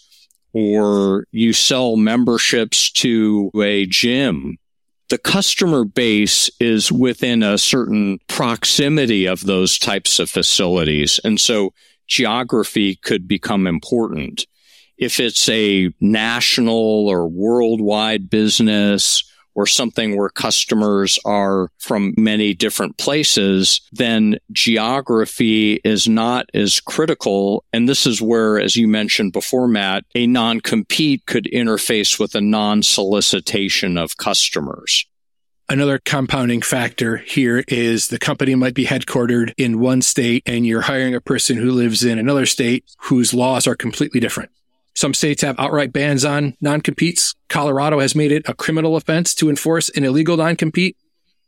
or 0.53 1.27
you 1.31 1.53
sell 1.53 1.97
memberships 1.97 2.91
to 2.91 3.51
a 3.55 3.87
gym, 3.87 4.59
the 5.09 5.19
customer 5.19 5.85
base 5.85 6.51
is 6.61 6.93
within 6.93 7.43
a 7.43 7.59
certain 7.59 8.19
proximity 8.29 9.27
of 9.27 9.45
those 9.45 9.79
types 9.79 10.19
of 10.19 10.31
facilities. 10.31 11.21
And 11.25 11.41
so 11.41 11.73
geography 12.07 12.97
could 12.97 13.27
become 13.27 13.67
important. 13.67 14.47
If 15.01 15.19
it's 15.19 15.49
a 15.49 15.93
national 16.01 17.09
or 17.09 17.27
worldwide 17.27 18.31
business, 18.31 19.25
or 19.55 19.67
something 19.67 20.17
where 20.17 20.29
customers 20.29 21.19
are 21.25 21.71
from 21.79 22.15
many 22.17 22.55
different 22.55 22.97
places, 22.99 23.81
then 23.93 24.39
geography 24.53 25.81
is 25.85 26.09
not 26.09 26.47
as 26.55 26.81
critical. 26.81 27.65
And 27.73 27.89
this 27.89 28.07
is 28.07 28.23
where, 28.23 28.61
as 28.61 28.77
you 28.77 28.87
mentioned 28.89 29.33
before, 29.33 29.69
Matt, 29.69 30.05
a 30.15 30.27
non 30.27 30.61
compete 30.61 31.27
could 31.27 31.49
interface 31.53 32.19
with 32.19 32.35
a 32.35 32.41
non 32.41 32.83
solicitation 32.83 33.99
of 33.99 34.17
customers. 34.17 35.05
Another 35.69 35.99
compounding 35.99 36.63
factor 36.63 37.19
here 37.19 37.63
is 37.69 38.09
the 38.09 38.19
company 38.19 38.57
might 38.57 38.75
be 38.75 38.87
headquartered 38.87 39.53
in 39.57 39.79
one 39.79 40.03
state 40.03 40.43
and 40.45 40.67
you're 40.67 40.81
hiring 40.81 41.15
a 41.15 41.21
person 41.21 41.57
who 41.57 41.71
lives 41.71 42.03
in 42.03 42.19
another 42.19 42.45
state 42.45 42.85
whose 43.03 43.33
laws 43.33 43.69
are 43.69 43.77
completely 43.77 44.19
different. 44.19 44.51
Some 45.01 45.15
states 45.15 45.41
have 45.41 45.59
outright 45.59 45.95
bans 45.95 46.27
on 46.27 46.59
non-competes. 46.61 47.35
Colorado 47.49 48.01
has 48.01 48.15
made 48.15 48.33
it 48.33 48.47
a 48.47 48.53
criminal 48.53 48.97
offense 48.97 49.35
to 49.37 49.49
enforce 49.49 49.89
an 49.89 50.05
illegal 50.05 50.37
non-compete. 50.37 50.95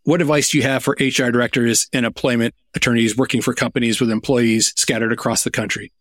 What 0.04 0.22
advice 0.22 0.48
do 0.48 0.56
you 0.56 0.62
have 0.62 0.82
for 0.82 0.96
HR 0.98 1.28
directors 1.30 1.86
and 1.92 2.06
employment 2.06 2.54
attorneys 2.74 3.14
working 3.14 3.42
for 3.42 3.52
companies 3.52 4.00
with 4.00 4.10
employees 4.10 4.72
scattered 4.76 5.12
across 5.12 5.44
the 5.44 5.50
country? 5.50 5.92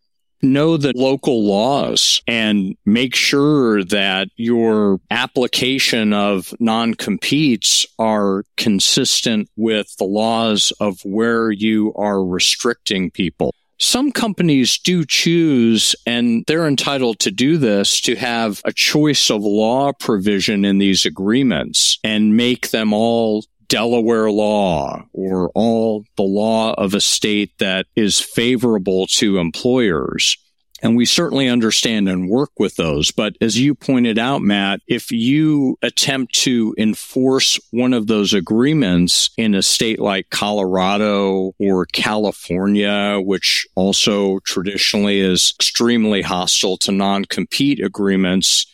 Know 0.41 0.77
the 0.77 0.93
local 0.95 1.45
laws 1.45 2.21
and 2.25 2.77
make 2.85 3.15
sure 3.15 3.83
that 3.83 4.29
your 4.37 5.01
application 5.11 6.13
of 6.13 6.53
non-competes 6.61 7.85
are 7.99 8.45
consistent 8.55 9.49
with 9.57 9.93
the 9.97 10.05
laws 10.05 10.71
of 10.79 11.01
where 11.03 11.51
you 11.51 11.93
are 11.97 12.23
restricting 12.23 13.11
people. 13.11 13.53
Some 13.81 14.11
companies 14.11 14.77
do 14.77 15.03
choose, 15.05 15.95
and 16.05 16.43
they're 16.45 16.67
entitled 16.67 17.17
to 17.21 17.31
do 17.31 17.57
this, 17.57 17.99
to 18.01 18.15
have 18.15 18.61
a 18.63 18.71
choice 18.71 19.31
of 19.31 19.41
law 19.41 19.91
provision 19.91 20.63
in 20.63 20.77
these 20.77 21.03
agreements 21.03 21.97
and 22.03 22.37
make 22.37 22.69
them 22.69 22.93
all 22.93 23.43
Delaware 23.69 24.29
law 24.29 25.03
or 25.13 25.49
all 25.55 26.05
the 26.15 26.21
law 26.23 26.73
of 26.73 26.93
a 26.93 27.01
state 27.01 27.57
that 27.57 27.87
is 27.95 28.19
favorable 28.19 29.07
to 29.07 29.39
employers. 29.39 30.37
And 30.83 30.97
we 30.97 31.05
certainly 31.05 31.47
understand 31.47 32.09
and 32.09 32.27
work 32.27 32.51
with 32.57 32.75
those. 32.75 33.11
But 33.11 33.35
as 33.39 33.59
you 33.59 33.75
pointed 33.75 34.17
out, 34.17 34.41
Matt, 34.41 34.81
if 34.87 35.11
you 35.11 35.77
attempt 35.83 36.33
to 36.39 36.73
enforce 36.77 37.59
one 37.69 37.93
of 37.93 38.07
those 38.07 38.33
agreements 38.33 39.29
in 39.37 39.53
a 39.53 39.61
state 39.61 39.99
like 39.99 40.31
Colorado 40.31 41.53
or 41.59 41.85
California, 41.85 43.19
which 43.23 43.67
also 43.75 44.39
traditionally 44.39 45.19
is 45.19 45.53
extremely 45.59 46.23
hostile 46.23 46.77
to 46.77 46.91
non-compete 46.91 47.79
agreements, 47.79 48.65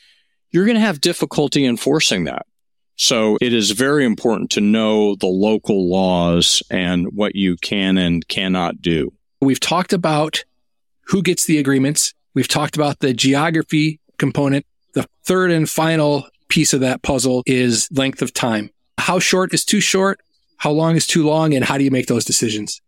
you're 0.51 0.65
going 0.65 0.75
to 0.75 0.81
have 0.81 1.01
difficulty 1.01 1.65
enforcing 1.65 2.23
that. 2.23 2.45
So 2.95 3.37
it 3.41 3.53
is 3.53 3.71
very 3.71 4.05
important 4.05 4.49
to 4.51 4.61
know 4.61 5.15
the 5.15 5.27
local 5.27 5.89
laws 5.89 6.63
and 6.71 7.07
what 7.13 7.35
you 7.35 7.57
can 7.57 7.97
and 7.97 8.27
cannot 8.27 8.81
do. 8.81 9.13
We've 9.41 9.59
talked 9.59 9.93
about 9.93 10.43
who 11.07 11.21
gets 11.21 11.45
the 11.45 11.57
agreements. 11.57 12.13
We've 12.33 12.47
talked 12.47 12.75
about 12.75 12.99
the 12.99 13.13
geography 13.13 13.99
component. 14.17 14.65
The 14.93 15.07
third 15.23 15.51
and 15.51 15.69
final 15.69 16.27
piece 16.49 16.73
of 16.73 16.81
that 16.81 17.01
puzzle 17.01 17.43
is 17.45 17.87
length 17.91 18.21
of 18.21 18.33
time. 18.33 18.69
How 18.97 19.19
short 19.19 19.53
is 19.53 19.65
too 19.65 19.79
short? 19.79 20.19
How 20.57 20.71
long 20.71 20.95
is 20.95 21.05
too 21.05 21.25
long? 21.25 21.53
And 21.53 21.63
how 21.63 21.77
do 21.77 21.83
you 21.83 21.91
make 21.91 22.07
those 22.07 22.25
decisions? 22.25 22.81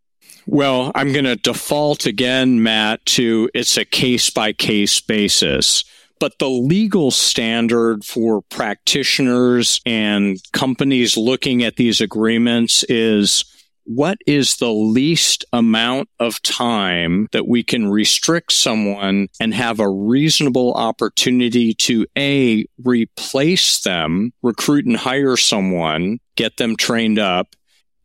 Well, 0.48 0.92
I'm 0.96 1.12
going 1.14 1.26
to 1.26 1.36
default 1.36 2.06
again, 2.06 2.64
Matt, 2.64 3.06
to 3.08 3.50
it's 3.54 3.78
a 3.78 3.86
case 3.86 4.30
by 4.30 4.54
case 4.54 5.00
basis. 5.00 5.84
But 6.20 6.40
the 6.40 6.50
legal 6.50 7.12
standard 7.12 8.04
for 8.04 8.42
practitioners 8.42 9.80
and 9.86 10.38
companies 10.52 11.16
looking 11.16 11.64
at 11.64 11.78
these 11.78 12.02
agreements 12.02 12.84
is 12.90 13.46
what 13.90 14.20
is 14.28 14.58
the 14.58 14.70
least 14.70 15.44
amount 15.52 16.08
of 16.20 16.40
time 16.44 17.28
that 17.32 17.48
we 17.48 17.64
can 17.64 17.90
restrict 17.90 18.52
someone 18.52 19.28
and 19.40 19.52
have 19.52 19.80
a 19.80 19.90
reasonable 19.90 20.76
opportunity 20.76 21.74
to 21.74 22.06
A, 22.16 22.68
replace 22.84 23.82
them, 23.82 24.32
recruit 24.44 24.86
and 24.86 24.96
hire 24.96 25.36
someone, 25.36 26.20
get 26.36 26.58
them 26.58 26.76
trained 26.78 27.18
up, 27.18 27.56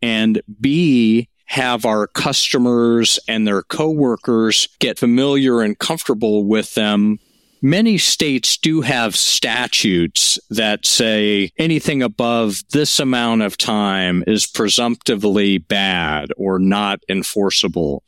and 0.00 0.40
B, 0.58 1.28
have 1.44 1.84
our 1.84 2.06
customers 2.06 3.18
and 3.28 3.46
their 3.46 3.60
coworkers 3.60 4.68
get 4.78 4.98
familiar 4.98 5.60
and 5.60 5.78
comfortable 5.78 6.44
with 6.44 6.72
them 6.72 7.18
Many 7.66 7.97
states 7.97 8.59
do 8.59 8.83
have 8.83 9.16
statutes 9.16 10.38
that 10.50 10.85
say 10.85 11.50
anything 11.56 12.02
above 12.02 12.61
this 12.73 13.00
amount 13.00 13.40
of 13.40 13.56
time 13.56 14.23
is 14.26 14.47
presumptively 14.47 15.56
bad 15.56 16.28
or 16.37 16.59
not 16.59 17.00
enforceable. 17.09 18.02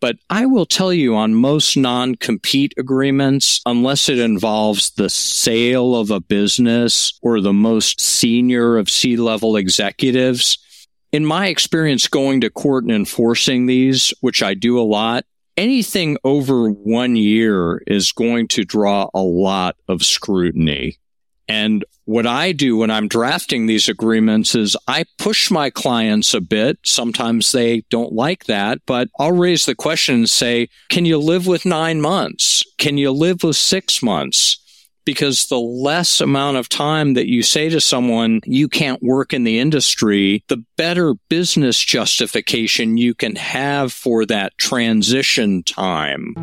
But 0.00 0.16
I 0.30 0.46
will 0.46 0.64
tell 0.64 0.90
you 0.90 1.14
on 1.16 1.34
most 1.34 1.76
non 1.76 2.14
compete 2.14 2.72
agreements, 2.78 3.60
unless 3.66 4.08
it 4.08 4.18
involves 4.18 4.92
the 4.92 5.10
sale 5.10 5.96
of 5.96 6.10
a 6.10 6.20
business 6.20 7.12
or 7.20 7.42
the 7.42 7.52
most 7.52 8.00
senior 8.00 8.78
of 8.78 8.88
C 8.88 9.18
level 9.18 9.58
executives, 9.58 10.56
in 11.12 11.26
my 11.26 11.48
experience 11.48 12.08
going 12.08 12.40
to 12.40 12.48
court 12.48 12.84
and 12.84 12.92
enforcing 12.94 13.66
these, 13.66 14.14
which 14.22 14.42
I 14.42 14.54
do 14.54 14.80
a 14.80 14.80
lot, 14.80 15.26
anything 15.56 16.16
over 16.24 16.68
one 16.70 17.16
year 17.16 17.82
is 17.86 18.12
going 18.12 18.48
to 18.48 18.64
draw 18.64 19.08
a 19.14 19.22
lot 19.22 19.76
of 19.88 20.02
scrutiny. 20.02 20.98
And 21.46 21.84
what 22.06 22.26
I 22.26 22.52
do 22.52 22.76
when 22.76 22.90
I'm 22.90 23.08
drafting 23.08 23.66
these 23.66 23.88
agreements 23.88 24.54
is 24.54 24.76
I 24.88 25.04
push 25.18 25.50
my 25.50 25.70
clients 25.70 26.32
a 26.32 26.40
bit. 26.40 26.78
Sometimes 26.84 27.52
they 27.52 27.82
don't 27.90 28.12
like 28.12 28.44
that, 28.44 28.78
but 28.86 29.08
I'll 29.18 29.32
raise 29.32 29.66
the 29.66 29.74
question 29.74 30.14
and 30.16 30.30
say, 30.30 30.68
can 30.88 31.04
you 31.04 31.18
live 31.18 31.46
with 31.46 31.66
nine 31.66 32.00
months? 32.00 32.62
Can 32.78 32.96
you 32.96 33.10
live 33.12 33.42
with 33.42 33.56
six 33.56 34.02
months? 34.02 34.63
Because 35.04 35.46
the 35.46 35.60
less 35.60 36.20
amount 36.20 36.56
of 36.56 36.68
time 36.68 37.14
that 37.14 37.26
you 37.26 37.42
say 37.42 37.68
to 37.68 37.80
someone, 37.80 38.40
you 38.44 38.68
can't 38.68 39.02
work 39.02 39.32
in 39.32 39.44
the 39.44 39.58
industry, 39.58 40.42
the 40.48 40.64
better 40.76 41.14
business 41.28 41.78
justification 41.78 42.96
you 42.96 43.14
can 43.14 43.36
have 43.36 43.92
for 43.92 44.24
that 44.26 44.56
transition 44.56 45.62
time. 45.62 46.34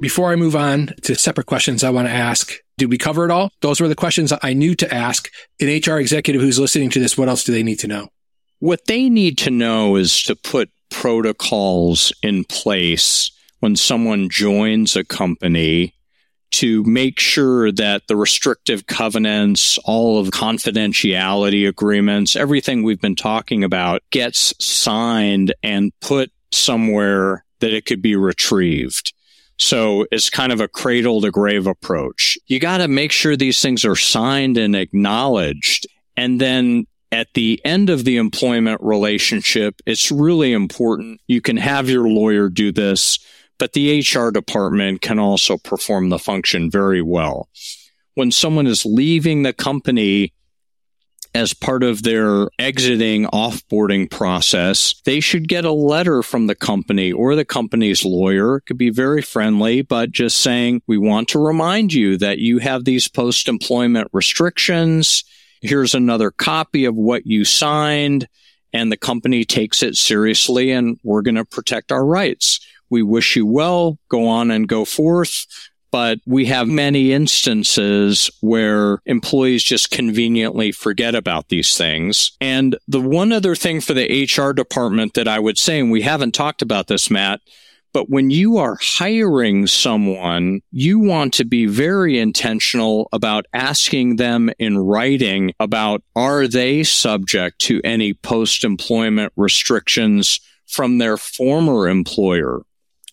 Before 0.00 0.30
I 0.30 0.36
move 0.36 0.54
on 0.54 0.94
to 1.02 1.16
separate 1.16 1.46
questions 1.46 1.82
I 1.82 1.90
want 1.90 2.06
to 2.06 2.14
ask, 2.14 2.52
did 2.78 2.90
we 2.90 2.98
cover 2.98 3.24
it 3.24 3.30
all? 3.32 3.50
Those 3.60 3.80
were 3.80 3.88
the 3.88 3.96
questions 3.96 4.32
I 4.42 4.52
knew 4.52 4.76
to 4.76 4.94
ask. 4.94 5.28
An 5.58 5.66
HR 5.66 5.98
executive 5.98 6.40
who's 6.40 6.60
listening 6.60 6.90
to 6.90 7.00
this, 7.00 7.18
what 7.18 7.28
else 7.28 7.42
do 7.42 7.50
they 7.50 7.64
need 7.64 7.80
to 7.80 7.88
know? 7.88 8.08
What 8.60 8.86
they 8.86 9.08
need 9.08 9.38
to 9.38 9.50
know 9.50 9.96
is 9.96 10.22
to 10.24 10.36
put 10.36 10.70
protocols 10.90 12.12
in 12.22 12.44
place 12.44 13.32
when 13.58 13.74
someone 13.74 14.28
joins 14.28 14.94
a 14.94 15.04
company 15.04 15.95
to 16.52 16.82
make 16.84 17.20
sure 17.20 17.70
that 17.72 18.06
the 18.08 18.16
restrictive 18.16 18.86
covenants, 18.86 19.78
all 19.84 20.18
of 20.18 20.28
confidentiality 20.28 21.68
agreements, 21.68 22.36
everything 22.36 22.82
we've 22.82 23.00
been 23.00 23.16
talking 23.16 23.64
about 23.64 24.02
gets 24.10 24.54
signed 24.64 25.54
and 25.62 25.92
put 26.00 26.30
somewhere 26.52 27.44
that 27.60 27.72
it 27.72 27.86
could 27.86 28.00
be 28.00 28.16
retrieved. 28.16 29.12
So 29.58 30.06
it's 30.10 30.30
kind 30.30 30.52
of 30.52 30.60
a 30.60 30.68
cradle 30.68 31.20
to 31.22 31.30
grave 31.30 31.66
approach. 31.66 32.38
You 32.46 32.60
got 32.60 32.78
to 32.78 32.88
make 32.88 33.12
sure 33.12 33.36
these 33.36 33.60
things 33.60 33.84
are 33.84 33.96
signed 33.96 34.58
and 34.58 34.76
acknowledged. 34.76 35.86
And 36.16 36.40
then 36.40 36.86
at 37.12 37.28
the 37.34 37.60
end 37.64 37.88
of 37.88 38.04
the 38.04 38.18
employment 38.18 38.80
relationship, 38.82 39.80
it's 39.86 40.10
really 40.10 40.52
important. 40.52 41.20
You 41.26 41.40
can 41.40 41.56
have 41.56 41.88
your 41.88 42.08
lawyer 42.08 42.48
do 42.48 42.72
this, 42.72 43.18
but 43.58 43.72
the 43.72 44.00
HR 44.00 44.30
department 44.30 45.00
can 45.00 45.18
also 45.18 45.56
perform 45.56 46.08
the 46.08 46.18
function 46.18 46.70
very 46.70 47.02
well. 47.02 47.48
When 48.14 48.30
someone 48.30 48.66
is 48.66 48.86
leaving 48.86 49.42
the 49.42 49.52
company, 49.52 50.32
as 51.36 51.52
part 51.52 51.82
of 51.82 52.02
their 52.02 52.48
exiting 52.58 53.26
offboarding 53.26 54.10
process, 54.10 54.94
they 55.04 55.20
should 55.20 55.48
get 55.48 55.66
a 55.66 55.72
letter 55.72 56.22
from 56.22 56.46
the 56.46 56.54
company 56.54 57.12
or 57.12 57.34
the 57.34 57.44
company's 57.44 58.06
lawyer. 58.06 58.56
It 58.56 58.62
could 58.62 58.78
be 58.78 58.88
very 58.88 59.20
friendly, 59.20 59.82
but 59.82 60.12
just 60.12 60.38
saying, 60.38 60.80
we 60.86 60.96
want 60.96 61.28
to 61.28 61.38
remind 61.38 61.92
you 61.92 62.16
that 62.16 62.38
you 62.38 62.58
have 62.60 62.86
these 62.86 63.06
post 63.06 63.48
employment 63.48 64.08
restrictions. 64.14 65.24
Here's 65.60 65.94
another 65.94 66.30
copy 66.30 66.86
of 66.86 66.94
what 66.94 67.26
you 67.26 67.44
signed 67.44 68.26
and 68.72 68.90
the 68.90 68.96
company 68.96 69.44
takes 69.44 69.82
it 69.82 69.96
seriously 69.96 70.72
and 70.72 70.98
we're 71.02 71.22
going 71.22 71.34
to 71.34 71.44
protect 71.44 71.92
our 71.92 72.04
rights. 72.04 72.60
We 72.90 73.02
wish 73.02 73.36
you 73.36 73.46
well. 73.46 73.98
Go 74.08 74.28
on 74.28 74.50
and 74.50 74.68
go 74.68 74.84
forth 74.84 75.46
but 75.96 76.18
we 76.26 76.44
have 76.44 76.68
many 76.68 77.14
instances 77.14 78.30
where 78.42 78.98
employees 79.06 79.62
just 79.62 79.90
conveniently 79.90 80.70
forget 80.70 81.14
about 81.14 81.48
these 81.48 81.74
things. 81.74 82.32
And 82.38 82.76
the 82.86 83.00
one 83.00 83.32
other 83.32 83.54
thing 83.54 83.80
for 83.80 83.94
the 83.94 84.28
HR 84.28 84.52
department 84.52 85.14
that 85.14 85.26
I 85.26 85.38
would 85.38 85.56
say, 85.56 85.80
and 85.80 85.90
we 85.90 86.02
haven't 86.02 86.32
talked 86.32 86.60
about 86.60 86.88
this, 86.88 87.10
Matt, 87.10 87.40
but 87.94 88.10
when 88.10 88.28
you 88.28 88.58
are 88.58 88.76
hiring 88.78 89.66
someone, 89.66 90.60
you 90.70 90.98
want 90.98 91.32
to 91.32 91.46
be 91.46 91.64
very 91.64 92.18
intentional 92.18 93.08
about 93.10 93.46
asking 93.54 94.16
them 94.16 94.50
in 94.58 94.76
writing 94.76 95.52
about 95.60 96.02
are 96.14 96.46
they 96.46 96.82
subject 96.82 97.58
to 97.60 97.80
any 97.84 98.12
post 98.12 98.64
employment 98.64 99.32
restrictions 99.34 100.40
from 100.66 100.98
their 100.98 101.16
former 101.16 101.88
employer? 101.88 102.65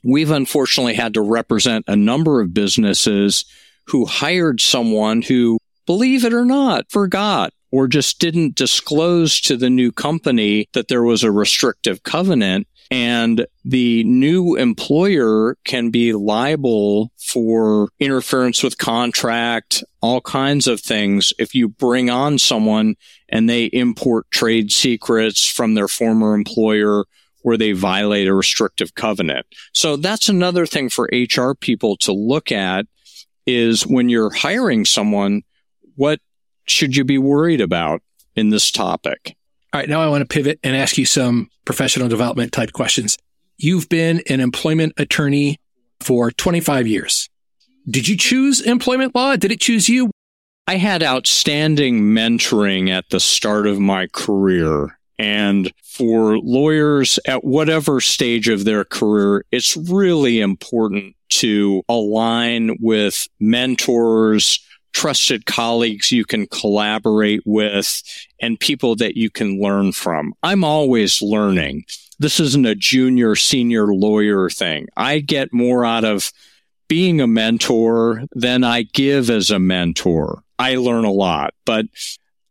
We've 0.03 0.31
unfortunately 0.31 0.93
had 0.93 1.13
to 1.13 1.21
represent 1.21 1.85
a 1.87 1.95
number 1.95 2.41
of 2.41 2.53
businesses 2.53 3.45
who 3.87 4.05
hired 4.05 4.61
someone 4.61 5.21
who, 5.21 5.57
believe 5.85 6.25
it 6.25 6.33
or 6.33 6.45
not, 6.45 6.89
forgot 6.89 7.53
or 7.73 7.87
just 7.87 8.19
didn't 8.19 8.53
disclose 8.53 9.41
to 9.41 9.57
the 9.57 9.69
new 9.69 9.91
company 9.91 10.69
that 10.73 10.89
there 10.89 11.01
was 11.01 11.23
a 11.23 11.31
restrictive 11.31 12.03
covenant. 12.03 12.67
And 12.91 13.47
the 13.65 14.03
new 14.03 14.55
employer 14.55 15.57
can 15.65 15.89
be 15.89 16.13
liable 16.13 17.11
for 17.17 17.89
interference 17.99 18.61
with 18.61 18.77
contract, 18.77 19.83
all 20.01 20.21
kinds 20.21 20.67
of 20.67 20.81
things. 20.81 21.33
If 21.39 21.55
you 21.55 21.67
bring 21.67 22.11
on 22.11 22.37
someone 22.37 22.93
and 23.27 23.49
they 23.49 23.65
import 23.65 24.29
trade 24.29 24.71
secrets 24.71 25.43
from 25.49 25.73
their 25.73 25.87
former 25.87 26.35
employer 26.35 27.05
where 27.43 27.57
they 27.57 27.71
violate 27.73 28.27
a 28.27 28.33
restrictive 28.33 28.95
covenant. 28.95 29.45
So 29.73 29.95
that's 29.95 30.27
another 30.27 30.65
thing 30.65 30.89
for 30.89 31.09
HR 31.11 31.53
people 31.53 31.95
to 31.97 32.11
look 32.11 32.51
at 32.51 32.87
is 33.45 33.85
when 33.85 34.09
you're 34.09 34.33
hiring 34.33 34.85
someone, 34.85 35.43
what 35.95 36.19
should 36.65 36.95
you 36.95 37.03
be 37.03 37.17
worried 37.17 37.61
about 37.61 38.01
in 38.35 38.49
this 38.49 38.71
topic? 38.71 39.35
All 39.73 39.79
right. 39.79 39.89
Now 39.89 40.01
I 40.01 40.07
want 40.07 40.21
to 40.21 40.33
pivot 40.33 40.59
and 40.63 40.75
ask 40.75 40.97
you 40.97 41.05
some 41.05 41.49
professional 41.65 42.07
development 42.07 42.51
type 42.51 42.71
questions. 42.73 43.17
You've 43.57 43.89
been 43.89 44.21
an 44.29 44.39
employment 44.39 44.93
attorney 44.97 45.59
for 45.99 46.31
25 46.31 46.87
years. 46.87 47.29
Did 47.89 48.07
you 48.07 48.15
choose 48.15 48.61
employment 48.61 49.13
law? 49.13 49.35
Did 49.35 49.51
it 49.51 49.59
choose 49.59 49.89
you? 49.89 50.11
I 50.67 50.77
had 50.77 51.03
outstanding 51.03 52.01
mentoring 52.01 52.89
at 52.89 53.09
the 53.09 53.19
start 53.19 53.67
of 53.67 53.79
my 53.79 54.07
career 54.07 54.97
and 55.19 55.71
for 55.83 56.37
lawyers 56.39 57.19
at 57.27 57.43
whatever 57.43 58.01
stage 58.01 58.47
of 58.47 58.65
their 58.65 58.83
career, 58.83 59.45
it's 59.51 59.77
really 59.77 60.39
important 60.39 61.15
to 61.29 61.83
align 61.89 62.77
with 62.79 63.27
mentors, 63.39 64.59
trusted 64.93 65.45
colleagues 65.45 66.11
you 66.11 66.25
can 66.25 66.47
collaborate 66.47 67.41
with, 67.45 68.01
and 68.41 68.59
people 68.59 68.95
that 68.95 69.17
you 69.17 69.29
can 69.29 69.59
learn 69.59 69.91
from. 69.91 70.33
I'm 70.43 70.63
always 70.63 71.21
learning. 71.21 71.85
This 72.19 72.39
isn't 72.39 72.65
a 72.65 72.75
junior, 72.75 73.35
senior 73.35 73.93
lawyer 73.93 74.49
thing. 74.49 74.87
I 74.95 75.19
get 75.19 75.51
more 75.51 75.83
out 75.83 76.05
of 76.05 76.31
being 76.87 77.21
a 77.21 77.27
mentor 77.27 78.23
than 78.33 78.63
I 78.63 78.83
give 78.83 79.29
as 79.29 79.49
a 79.49 79.59
mentor. 79.59 80.43
I 80.59 80.75
learn 80.75 81.05
a 81.05 81.11
lot, 81.11 81.53
but 81.65 81.85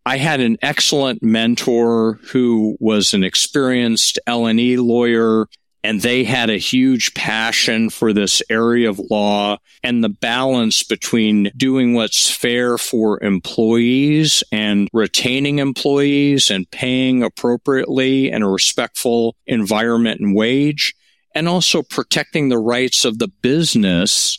I 0.04 0.16
had 0.16 0.40
an 0.40 0.58
excellent 0.62 1.22
mentor 1.22 2.18
who 2.30 2.76
was 2.80 3.14
an 3.14 3.22
experienced 3.22 4.18
L&E 4.26 4.76
lawyer 4.76 5.46
and 5.84 6.00
they 6.00 6.24
had 6.24 6.48
a 6.48 6.58
huge 6.58 7.12
passion 7.14 7.90
for 7.90 8.12
this 8.12 8.40
area 8.48 8.88
of 8.88 9.00
law 9.10 9.58
and 9.82 10.02
the 10.02 10.08
balance 10.08 10.84
between 10.84 11.50
doing 11.56 11.94
what's 11.94 12.30
fair 12.30 12.78
for 12.78 13.22
employees 13.22 14.44
and 14.52 14.88
retaining 14.92 15.58
employees 15.58 16.50
and 16.50 16.70
paying 16.70 17.22
appropriately 17.22 18.30
in 18.30 18.42
a 18.42 18.50
respectful 18.50 19.36
environment 19.46 20.20
and 20.20 20.36
wage 20.36 20.94
and 21.34 21.48
also 21.48 21.82
protecting 21.82 22.48
the 22.48 22.58
rights 22.58 23.04
of 23.04 23.18
the 23.18 23.28
business 23.28 24.38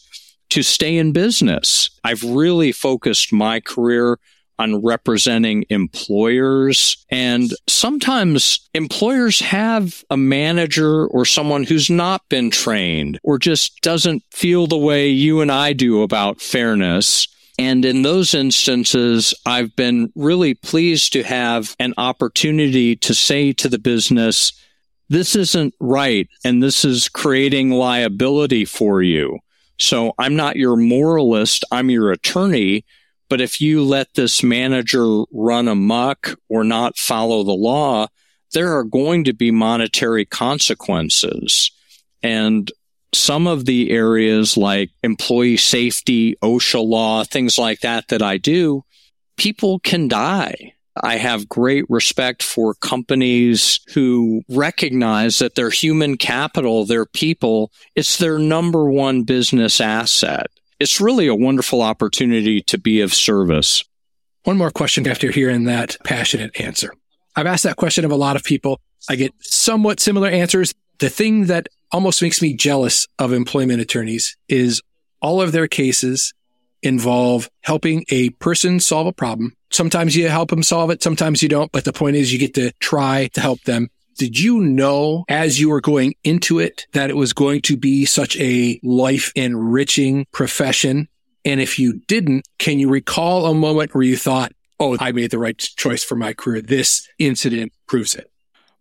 to 0.50 0.62
stay 0.62 0.98
in 0.98 1.12
business. 1.12 1.90
I've 2.04 2.24
really 2.24 2.72
focused 2.72 3.34
my 3.34 3.60
career 3.60 4.18
on 4.60 4.82
representing 4.82 5.66
employers. 5.70 7.06
And 7.10 7.52
sometimes 7.68 8.70
employers 8.74 9.40
have 9.40 10.04
a 10.10 10.18
manager 10.18 11.08
or 11.08 11.26
someone 11.26 11.64
who's 11.64 11.90
not 11.90 12.28
been 12.30 12.50
trained 12.50 13.20
or 13.24 13.38
just 13.40 13.82
doesn't 13.82 14.24
feel 14.32 14.68
the 14.68 14.78
way 14.78 15.10
you 15.10 15.42
and 15.42 15.52
I 15.52 15.74
do 15.74 16.02
about 16.02 16.42
fairness. 16.42 17.28
And 17.60 17.86
in 17.86 18.02
those 18.02 18.34
instances, 18.34 19.34
I've 19.46 19.76
been 19.76 20.12
really 20.16 20.54
pleased 20.56 21.14
to 21.14 21.24
have 21.24 21.76
an 21.80 21.94
opportunity 21.98 22.96
to 22.98 23.14
say 23.14 23.54
to 23.54 23.70
the 23.70 23.80
business, 23.80 24.54
this 25.10 25.36
isn't 25.36 25.76
right. 25.80 26.28
And 26.44 26.64
this 26.64 26.84
is 26.84 27.10
creating 27.10 27.70
liability 27.70 28.66
for 28.66 29.04
you. 29.04 29.40
So 29.80 30.14
I'm 30.18 30.36
not 30.36 30.56
your 30.56 30.76
moralist. 30.76 31.66
I'm 31.72 31.90
your 31.90 32.12
attorney 32.12 32.86
but 33.34 33.42
if 33.42 33.60
you 33.60 33.84
let 33.84 34.14
this 34.14 34.44
manager 34.44 35.24
run 35.32 35.68
amok 35.68 36.36
or 36.50 36.64
not 36.64 37.00
follow 37.00 37.42
the 37.42 37.52
law, 37.52 38.06
there 38.52 38.78
are 38.78 38.84
going 38.84 39.24
to 39.24 39.34
be 39.34 39.50
monetary 39.50 40.24
consequences. 40.24 41.72
And 42.22 42.72
some 43.12 43.48
of 43.48 43.66
the 43.66 43.90
areas 43.90 44.56
like 44.56 44.92
employee 45.02 45.58
safety, 45.58 46.36
OSHA 46.44 46.86
law, 46.86 47.24
things 47.24 47.58
like 47.58 47.80
that 47.80 48.10
that 48.10 48.22
I 48.22 48.38
do, 48.38 48.84
people 49.36 49.80
can 49.80 50.08
die. 50.08 50.76
I 51.02 51.16
have 51.16 51.50
great 51.50 51.86
respect 51.90 52.44
for 52.44 52.76
companies 52.76 53.80
who 53.96 54.44
recognize 54.48 55.40
that 55.40 55.56
their 55.56 55.72
human 55.72 56.18
capital, 56.18 56.86
their 56.86 57.08
people, 57.08 57.72
it's 57.96 58.20
their 58.20 58.38
number 58.38 58.88
one 58.92 59.24
business 59.24 59.82
asset. 59.82 60.52
It's 60.84 61.00
really 61.00 61.28
a 61.28 61.34
wonderful 61.36 61.82
opportunity 61.82 62.60
to 62.64 62.78
be 62.78 63.00
of 63.00 63.14
service. 63.14 63.86
One 64.44 64.58
more 64.58 64.70
question 64.70 65.08
after 65.08 65.32
hearing 65.32 65.64
that 65.64 65.96
passionate 66.04 66.60
answer. 66.60 66.94
I've 67.38 67.46
asked 67.46 67.64
that 67.64 67.78
question 67.78 68.04
of 68.04 68.12
a 68.12 68.18
lot 68.18 68.36
of 68.36 68.44
people. 68.44 68.82
I 69.08 69.16
get 69.16 69.34
somewhat 69.40 70.02
similar 70.02 70.28
answers. 70.28 70.74
The 71.00 71.08
thing 71.08 71.46
that 71.46 71.70
almost 71.94 72.22
makes 72.22 72.42
me 72.42 72.54
jealous 72.54 73.08
of 73.18 73.32
employment 73.32 73.80
attorneys 73.80 74.36
is 74.50 74.82
all 75.22 75.42
of 75.42 75.54
their 75.54 75.70
cases 75.70 76.34
involve 76.82 77.50
helping 77.62 78.04
a 78.10 78.32
person 78.32 78.82
solve 78.82 79.08
a 79.08 79.14
problem. 79.14 79.54
Sometimes 79.72 80.18
you 80.18 80.28
help 80.28 80.50
them 80.50 80.64
solve 80.64 80.90
it. 80.90 81.02
Sometimes 81.02 81.42
you 81.42 81.48
don't. 81.48 81.72
But 81.72 81.86
the 81.86 81.94
point 81.94 82.18
is 82.18 82.34
you 82.34 82.40
get 82.40 82.56
to 82.56 82.74
try 82.82 83.30
to 83.36 83.40
help 83.40 83.62
them. 83.62 83.88
Did 84.18 84.40
you 84.40 84.62
know 84.62 85.26
as 85.28 85.60
you 85.60 85.70
were 85.70 85.82
going 85.82 86.16
into 86.24 86.60
it 86.60 86.88
that 86.94 87.10
it 87.10 87.16
was 87.16 87.34
going 87.34 87.62
to 87.64 87.78
be 87.78 88.06
such 88.06 88.38
a 88.38 88.80
life 88.84 89.32
enriching 89.36 90.26
profession? 90.32 91.08
And 91.46 91.60
if 91.60 91.78
you 91.78 92.02
didn't, 92.08 92.48
can 92.58 92.80
you 92.80 92.90
recall 92.90 93.48
a 93.48 93.54
moment 93.54 93.94
where 93.94 94.04
you 94.04 94.18
thought, 94.18 94.54
Oh, 94.80 94.98
I 95.00 95.12
made 95.12 95.32
the 95.32 95.40
right 95.40 95.58
choice 95.58 96.04
for 96.04 96.16
my 96.16 96.34
career. 96.34 96.62
This 96.62 97.08
incident 97.18 97.72
proves 97.88 98.16
it. 98.16 98.30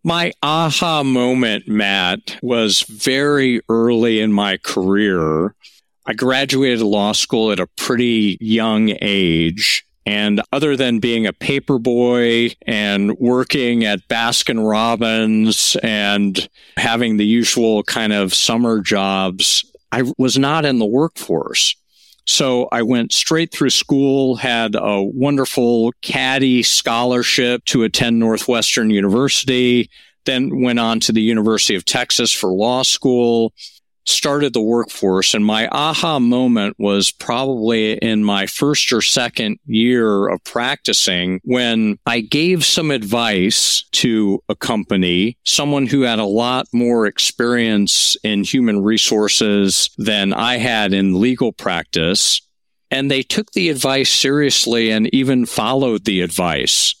My 0.03 0.33
aha 0.41 1.03
moment, 1.03 1.67
Matt, 1.67 2.37
was 2.41 2.81
very 2.81 3.61
early 3.69 4.19
in 4.19 4.33
my 4.33 4.57
career. 4.57 5.55
I 6.05 6.13
graduated 6.13 6.81
law 6.81 7.13
school 7.13 7.53
at 7.53 7.61
a 7.61 7.67
pretty 7.77 8.37
young 8.41 8.97
age. 9.01 9.85
And 10.05 10.41
other 10.51 10.75
than 10.75 10.99
being 10.99 11.25
a 11.25 11.33
paper 11.33 11.79
boy 11.79 12.55
and 12.65 13.17
working 13.17 13.85
at 13.85 14.07
Baskin 14.09 14.69
Robbins 14.69 15.77
and 15.81 16.49
having 16.77 17.17
the 17.17 17.25
usual 17.25 17.83
kind 17.83 18.11
of 18.11 18.33
summer 18.33 18.81
jobs, 18.81 19.65
I 19.91 20.11
was 20.17 20.37
not 20.37 20.65
in 20.65 20.79
the 20.79 20.85
workforce. 20.85 21.75
So 22.25 22.69
I 22.71 22.83
went 22.83 23.11
straight 23.11 23.51
through 23.51 23.69
school, 23.69 24.35
had 24.35 24.75
a 24.75 25.01
wonderful 25.01 25.91
caddy 26.01 26.63
scholarship 26.63 27.65
to 27.65 27.83
attend 27.83 28.19
Northwestern 28.19 28.89
University, 28.89 29.89
then 30.25 30.61
went 30.61 30.79
on 30.79 30.99
to 31.01 31.11
the 31.11 31.21
University 31.21 31.75
of 31.75 31.83
Texas 31.83 32.31
for 32.31 32.49
law 32.49 32.83
school, 32.83 33.53
started 34.05 34.53
the 34.53 34.61
workforce. 34.61 35.33
And 35.33 35.45
my 35.45 35.67
aha 35.71 36.19
moment 36.19 36.75
was 36.79 37.11
probably 37.11 37.93
in 37.93 38.23
my 38.23 38.45
first 38.45 38.91
or 38.91 39.01
second 39.01 39.59
year 39.65 40.27
of 40.27 40.43
practicing 40.43 41.39
when 41.43 41.97
I 42.05 42.21
gave 42.21 42.65
some 42.65 42.91
advice 42.91 43.83
to 43.93 44.43
a 44.49 44.55
company, 44.55 45.37
someone 45.45 45.87
who 45.87 46.01
had 46.01 46.19
a 46.19 46.25
lot 46.25 46.67
more 46.73 47.05
experience 47.05 48.17
in 48.23 48.43
human 48.43 48.83
resources 48.83 49.89
than 49.97 50.33
I 50.33 50.57
had 50.57 50.93
in 50.93 51.19
legal 51.19 51.51
practice. 51.51 52.41
And 52.91 53.09
they 53.09 53.23
took 53.23 53.51
the 53.53 53.69
advice 53.69 54.11
seriously 54.11 54.91
and 54.91 55.13
even 55.13 55.45
followed 55.45 56.05
the 56.05 56.21
advice. 56.21 56.93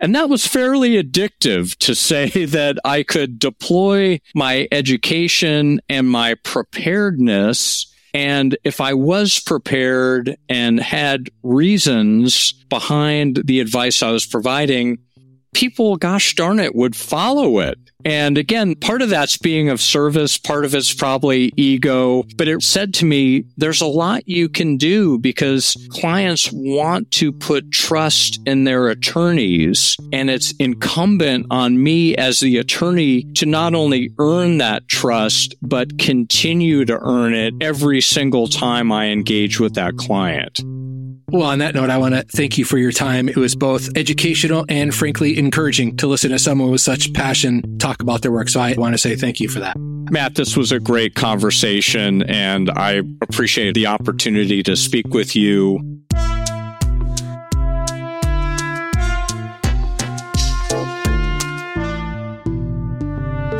And 0.00 0.14
that 0.14 0.28
was 0.28 0.46
fairly 0.46 1.02
addictive 1.02 1.76
to 1.78 1.94
say 1.94 2.28
that 2.46 2.78
I 2.84 3.02
could 3.02 3.38
deploy 3.38 4.20
my 4.34 4.68
education 4.70 5.80
and 5.88 6.08
my 6.08 6.34
preparedness. 6.34 7.92
And 8.14 8.56
if 8.64 8.80
I 8.80 8.94
was 8.94 9.38
prepared 9.38 10.36
and 10.48 10.80
had 10.80 11.30
reasons 11.42 12.52
behind 12.68 13.42
the 13.44 13.60
advice 13.60 14.02
I 14.02 14.10
was 14.10 14.26
providing, 14.26 14.98
people, 15.52 15.96
gosh 15.96 16.34
darn 16.34 16.58
it, 16.58 16.74
would 16.74 16.96
follow 16.96 17.58
it. 17.58 17.78
And 18.04 18.38
again, 18.38 18.76
part 18.76 19.02
of 19.02 19.10
that's 19.10 19.36
being 19.36 19.68
of 19.68 19.80
service. 19.80 20.38
Part 20.38 20.64
of 20.64 20.74
it's 20.74 20.94
probably 20.94 21.52
ego, 21.56 22.24
but 22.36 22.46
it 22.46 22.62
said 22.62 22.94
to 22.94 23.04
me, 23.04 23.44
there's 23.56 23.80
a 23.80 23.86
lot 23.86 24.28
you 24.28 24.48
can 24.48 24.76
do 24.76 25.18
because 25.18 25.76
clients 25.90 26.48
want 26.52 27.10
to 27.12 27.32
put 27.32 27.72
trust 27.72 28.40
in 28.46 28.64
their 28.64 28.86
attorneys. 28.88 29.96
And 30.12 30.30
it's 30.30 30.52
incumbent 30.58 31.46
on 31.50 31.82
me 31.82 32.14
as 32.16 32.38
the 32.38 32.58
attorney 32.58 33.24
to 33.34 33.46
not 33.46 33.74
only 33.74 34.10
earn 34.20 34.58
that 34.58 34.86
trust, 34.86 35.56
but 35.60 35.98
continue 35.98 36.84
to 36.84 36.98
earn 37.00 37.34
it 37.34 37.54
every 37.60 38.00
single 38.00 38.46
time 38.46 38.92
I 38.92 39.06
engage 39.06 39.58
with 39.58 39.74
that 39.74 39.96
client. 39.96 40.60
Well, 41.30 41.42
on 41.42 41.58
that 41.58 41.74
note, 41.74 41.90
I 41.90 41.98
want 41.98 42.14
to 42.14 42.22
thank 42.22 42.56
you 42.56 42.64
for 42.64 42.78
your 42.78 42.90
time. 42.90 43.28
It 43.28 43.36
was 43.36 43.54
both 43.54 43.94
educational 43.98 44.64
and 44.70 44.94
frankly 44.94 45.38
encouraging 45.38 45.98
to 45.98 46.06
listen 46.06 46.30
to 46.30 46.38
someone 46.38 46.70
with 46.70 46.80
such 46.80 47.12
passion 47.12 47.60
talk 47.88 48.02
about 48.02 48.22
their 48.22 48.32
work. 48.32 48.48
So 48.48 48.60
I 48.60 48.74
want 48.76 48.94
to 48.94 48.98
say 48.98 49.16
thank 49.16 49.40
you 49.40 49.48
for 49.48 49.60
that. 49.60 49.76
Matt, 50.10 50.34
this 50.34 50.56
was 50.56 50.72
a 50.72 50.80
great 50.80 51.14
conversation 51.14 52.22
and 52.22 52.70
I 52.70 53.02
appreciate 53.22 53.74
the 53.74 53.86
opportunity 53.86 54.62
to 54.62 54.76
speak 54.76 55.08
with 55.08 55.34
you. 55.34 55.78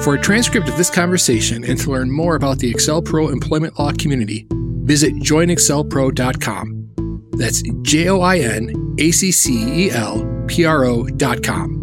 For 0.02 0.14
a 0.14 0.18
transcript 0.18 0.68
of 0.68 0.76
this 0.76 0.90
conversation 0.90 1.64
and 1.64 1.78
to 1.80 1.90
learn 1.90 2.10
more 2.10 2.36
about 2.36 2.58
the 2.58 2.72
AccelPro 2.72 3.30
employment 3.30 3.78
law 3.78 3.92
community, 3.92 4.46
visit 4.84 5.12
joinaccelpro.com. 5.14 6.74
That's 7.32 7.62
J 7.82 8.08
O 8.08 8.20
I 8.20 8.38
N 8.38 8.94
A 8.98 9.10
C 9.10 9.30
C 9.30 9.86
E 9.86 9.90
L 9.90 10.44
P 10.46 10.64
R 10.64 10.86
O.com. 10.86 11.77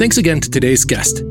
Thanks 0.00 0.16
again 0.16 0.40
to 0.40 0.50
today's 0.50 0.86
guest. 0.86 1.22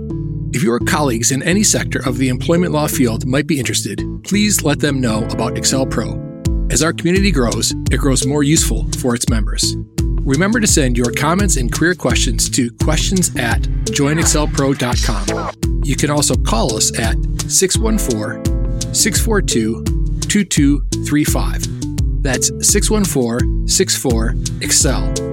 If 0.53 0.61
your 0.61 0.77
colleagues 0.77 1.31
in 1.31 1.41
any 1.41 1.63
sector 1.63 2.05
of 2.05 2.19
the 2.19 2.29
employment 2.29 2.71
law 2.71 2.85
field 2.85 3.25
might 3.25 3.47
be 3.47 3.57
interested, 3.57 3.99
please 4.23 4.61
let 4.61 4.79
them 4.79 5.01
know 5.01 5.23
about 5.29 5.55
AccelPro. 5.55 6.71
As 6.71 6.83
our 6.83 6.93
community 6.93 7.31
grows, 7.31 7.73
it 7.89 7.97
grows 7.97 8.27
more 8.27 8.43
useful 8.43 8.85
for 8.99 9.15
its 9.15 9.27
members. 9.27 9.75
Remember 10.21 10.59
to 10.59 10.67
send 10.67 10.99
your 10.99 11.11
comments 11.13 11.57
and 11.57 11.71
career 11.71 11.95
questions 11.95 12.47
to 12.51 12.69
questions 12.73 13.35
at 13.37 13.61
joinaccelpro.com. 13.89 15.81
You 15.83 15.95
can 15.95 16.11
also 16.11 16.35
call 16.35 16.75
us 16.75 16.91
at 16.99 17.17
614 17.49 18.93
642 18.93 19.83
2235. 20.27 22.21
That's 22.21 22.49
614 22.69 23.67
64 23.67 24.33
Accel. 24.61 25.28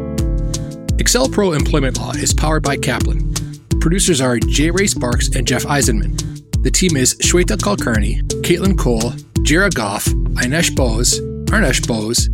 AccelPro 0.96 1.54
Employment 1.54 1.98
Law 1.98 2.12
is 2.12 2.32
powered 2.32 2.62
by 2.62 2.76
Kaplan. 2.76 3.34
Producers 3.80 4.22
are 4.22 4.38
J. 4.38 4.70
Ray 4.70 4.86
Sparks 4.86 5.28
and 5.36 5.46
Jeff 5.46 5.64
Eisenman. 5.64 6.16
The 6.62 6.70
team 6.70 6.96
is 6.96 7.14
Shweta 7.16 7.56
Kulkarni, 7.58 8.22
Caitlin 8.42 8.78
Cole, 8.78 9.12
Jara 9.42 9.68
Goff, 9.68 10.06
Inesh 10.06 10.74
Bose, 10.74 11.20
Arnesh 11.50 11.86
Bose, 11.86 12.30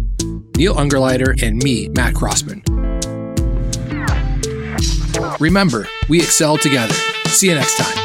Neil 0.57 0.75
Ungerleider, 0.75 1.42
and 1.42 1.61
me, 1.62 1.88
Matt 1.88 2.14
Crossman. 2.14 2.62
Remember, 5.40 5.88
we 6.09 6.20
excel 6.20 6.57
together. 6.57 6.94
See 7.27 7.48
you 7.48 7.57
next 7.57 7.77
time. 7.77 8.01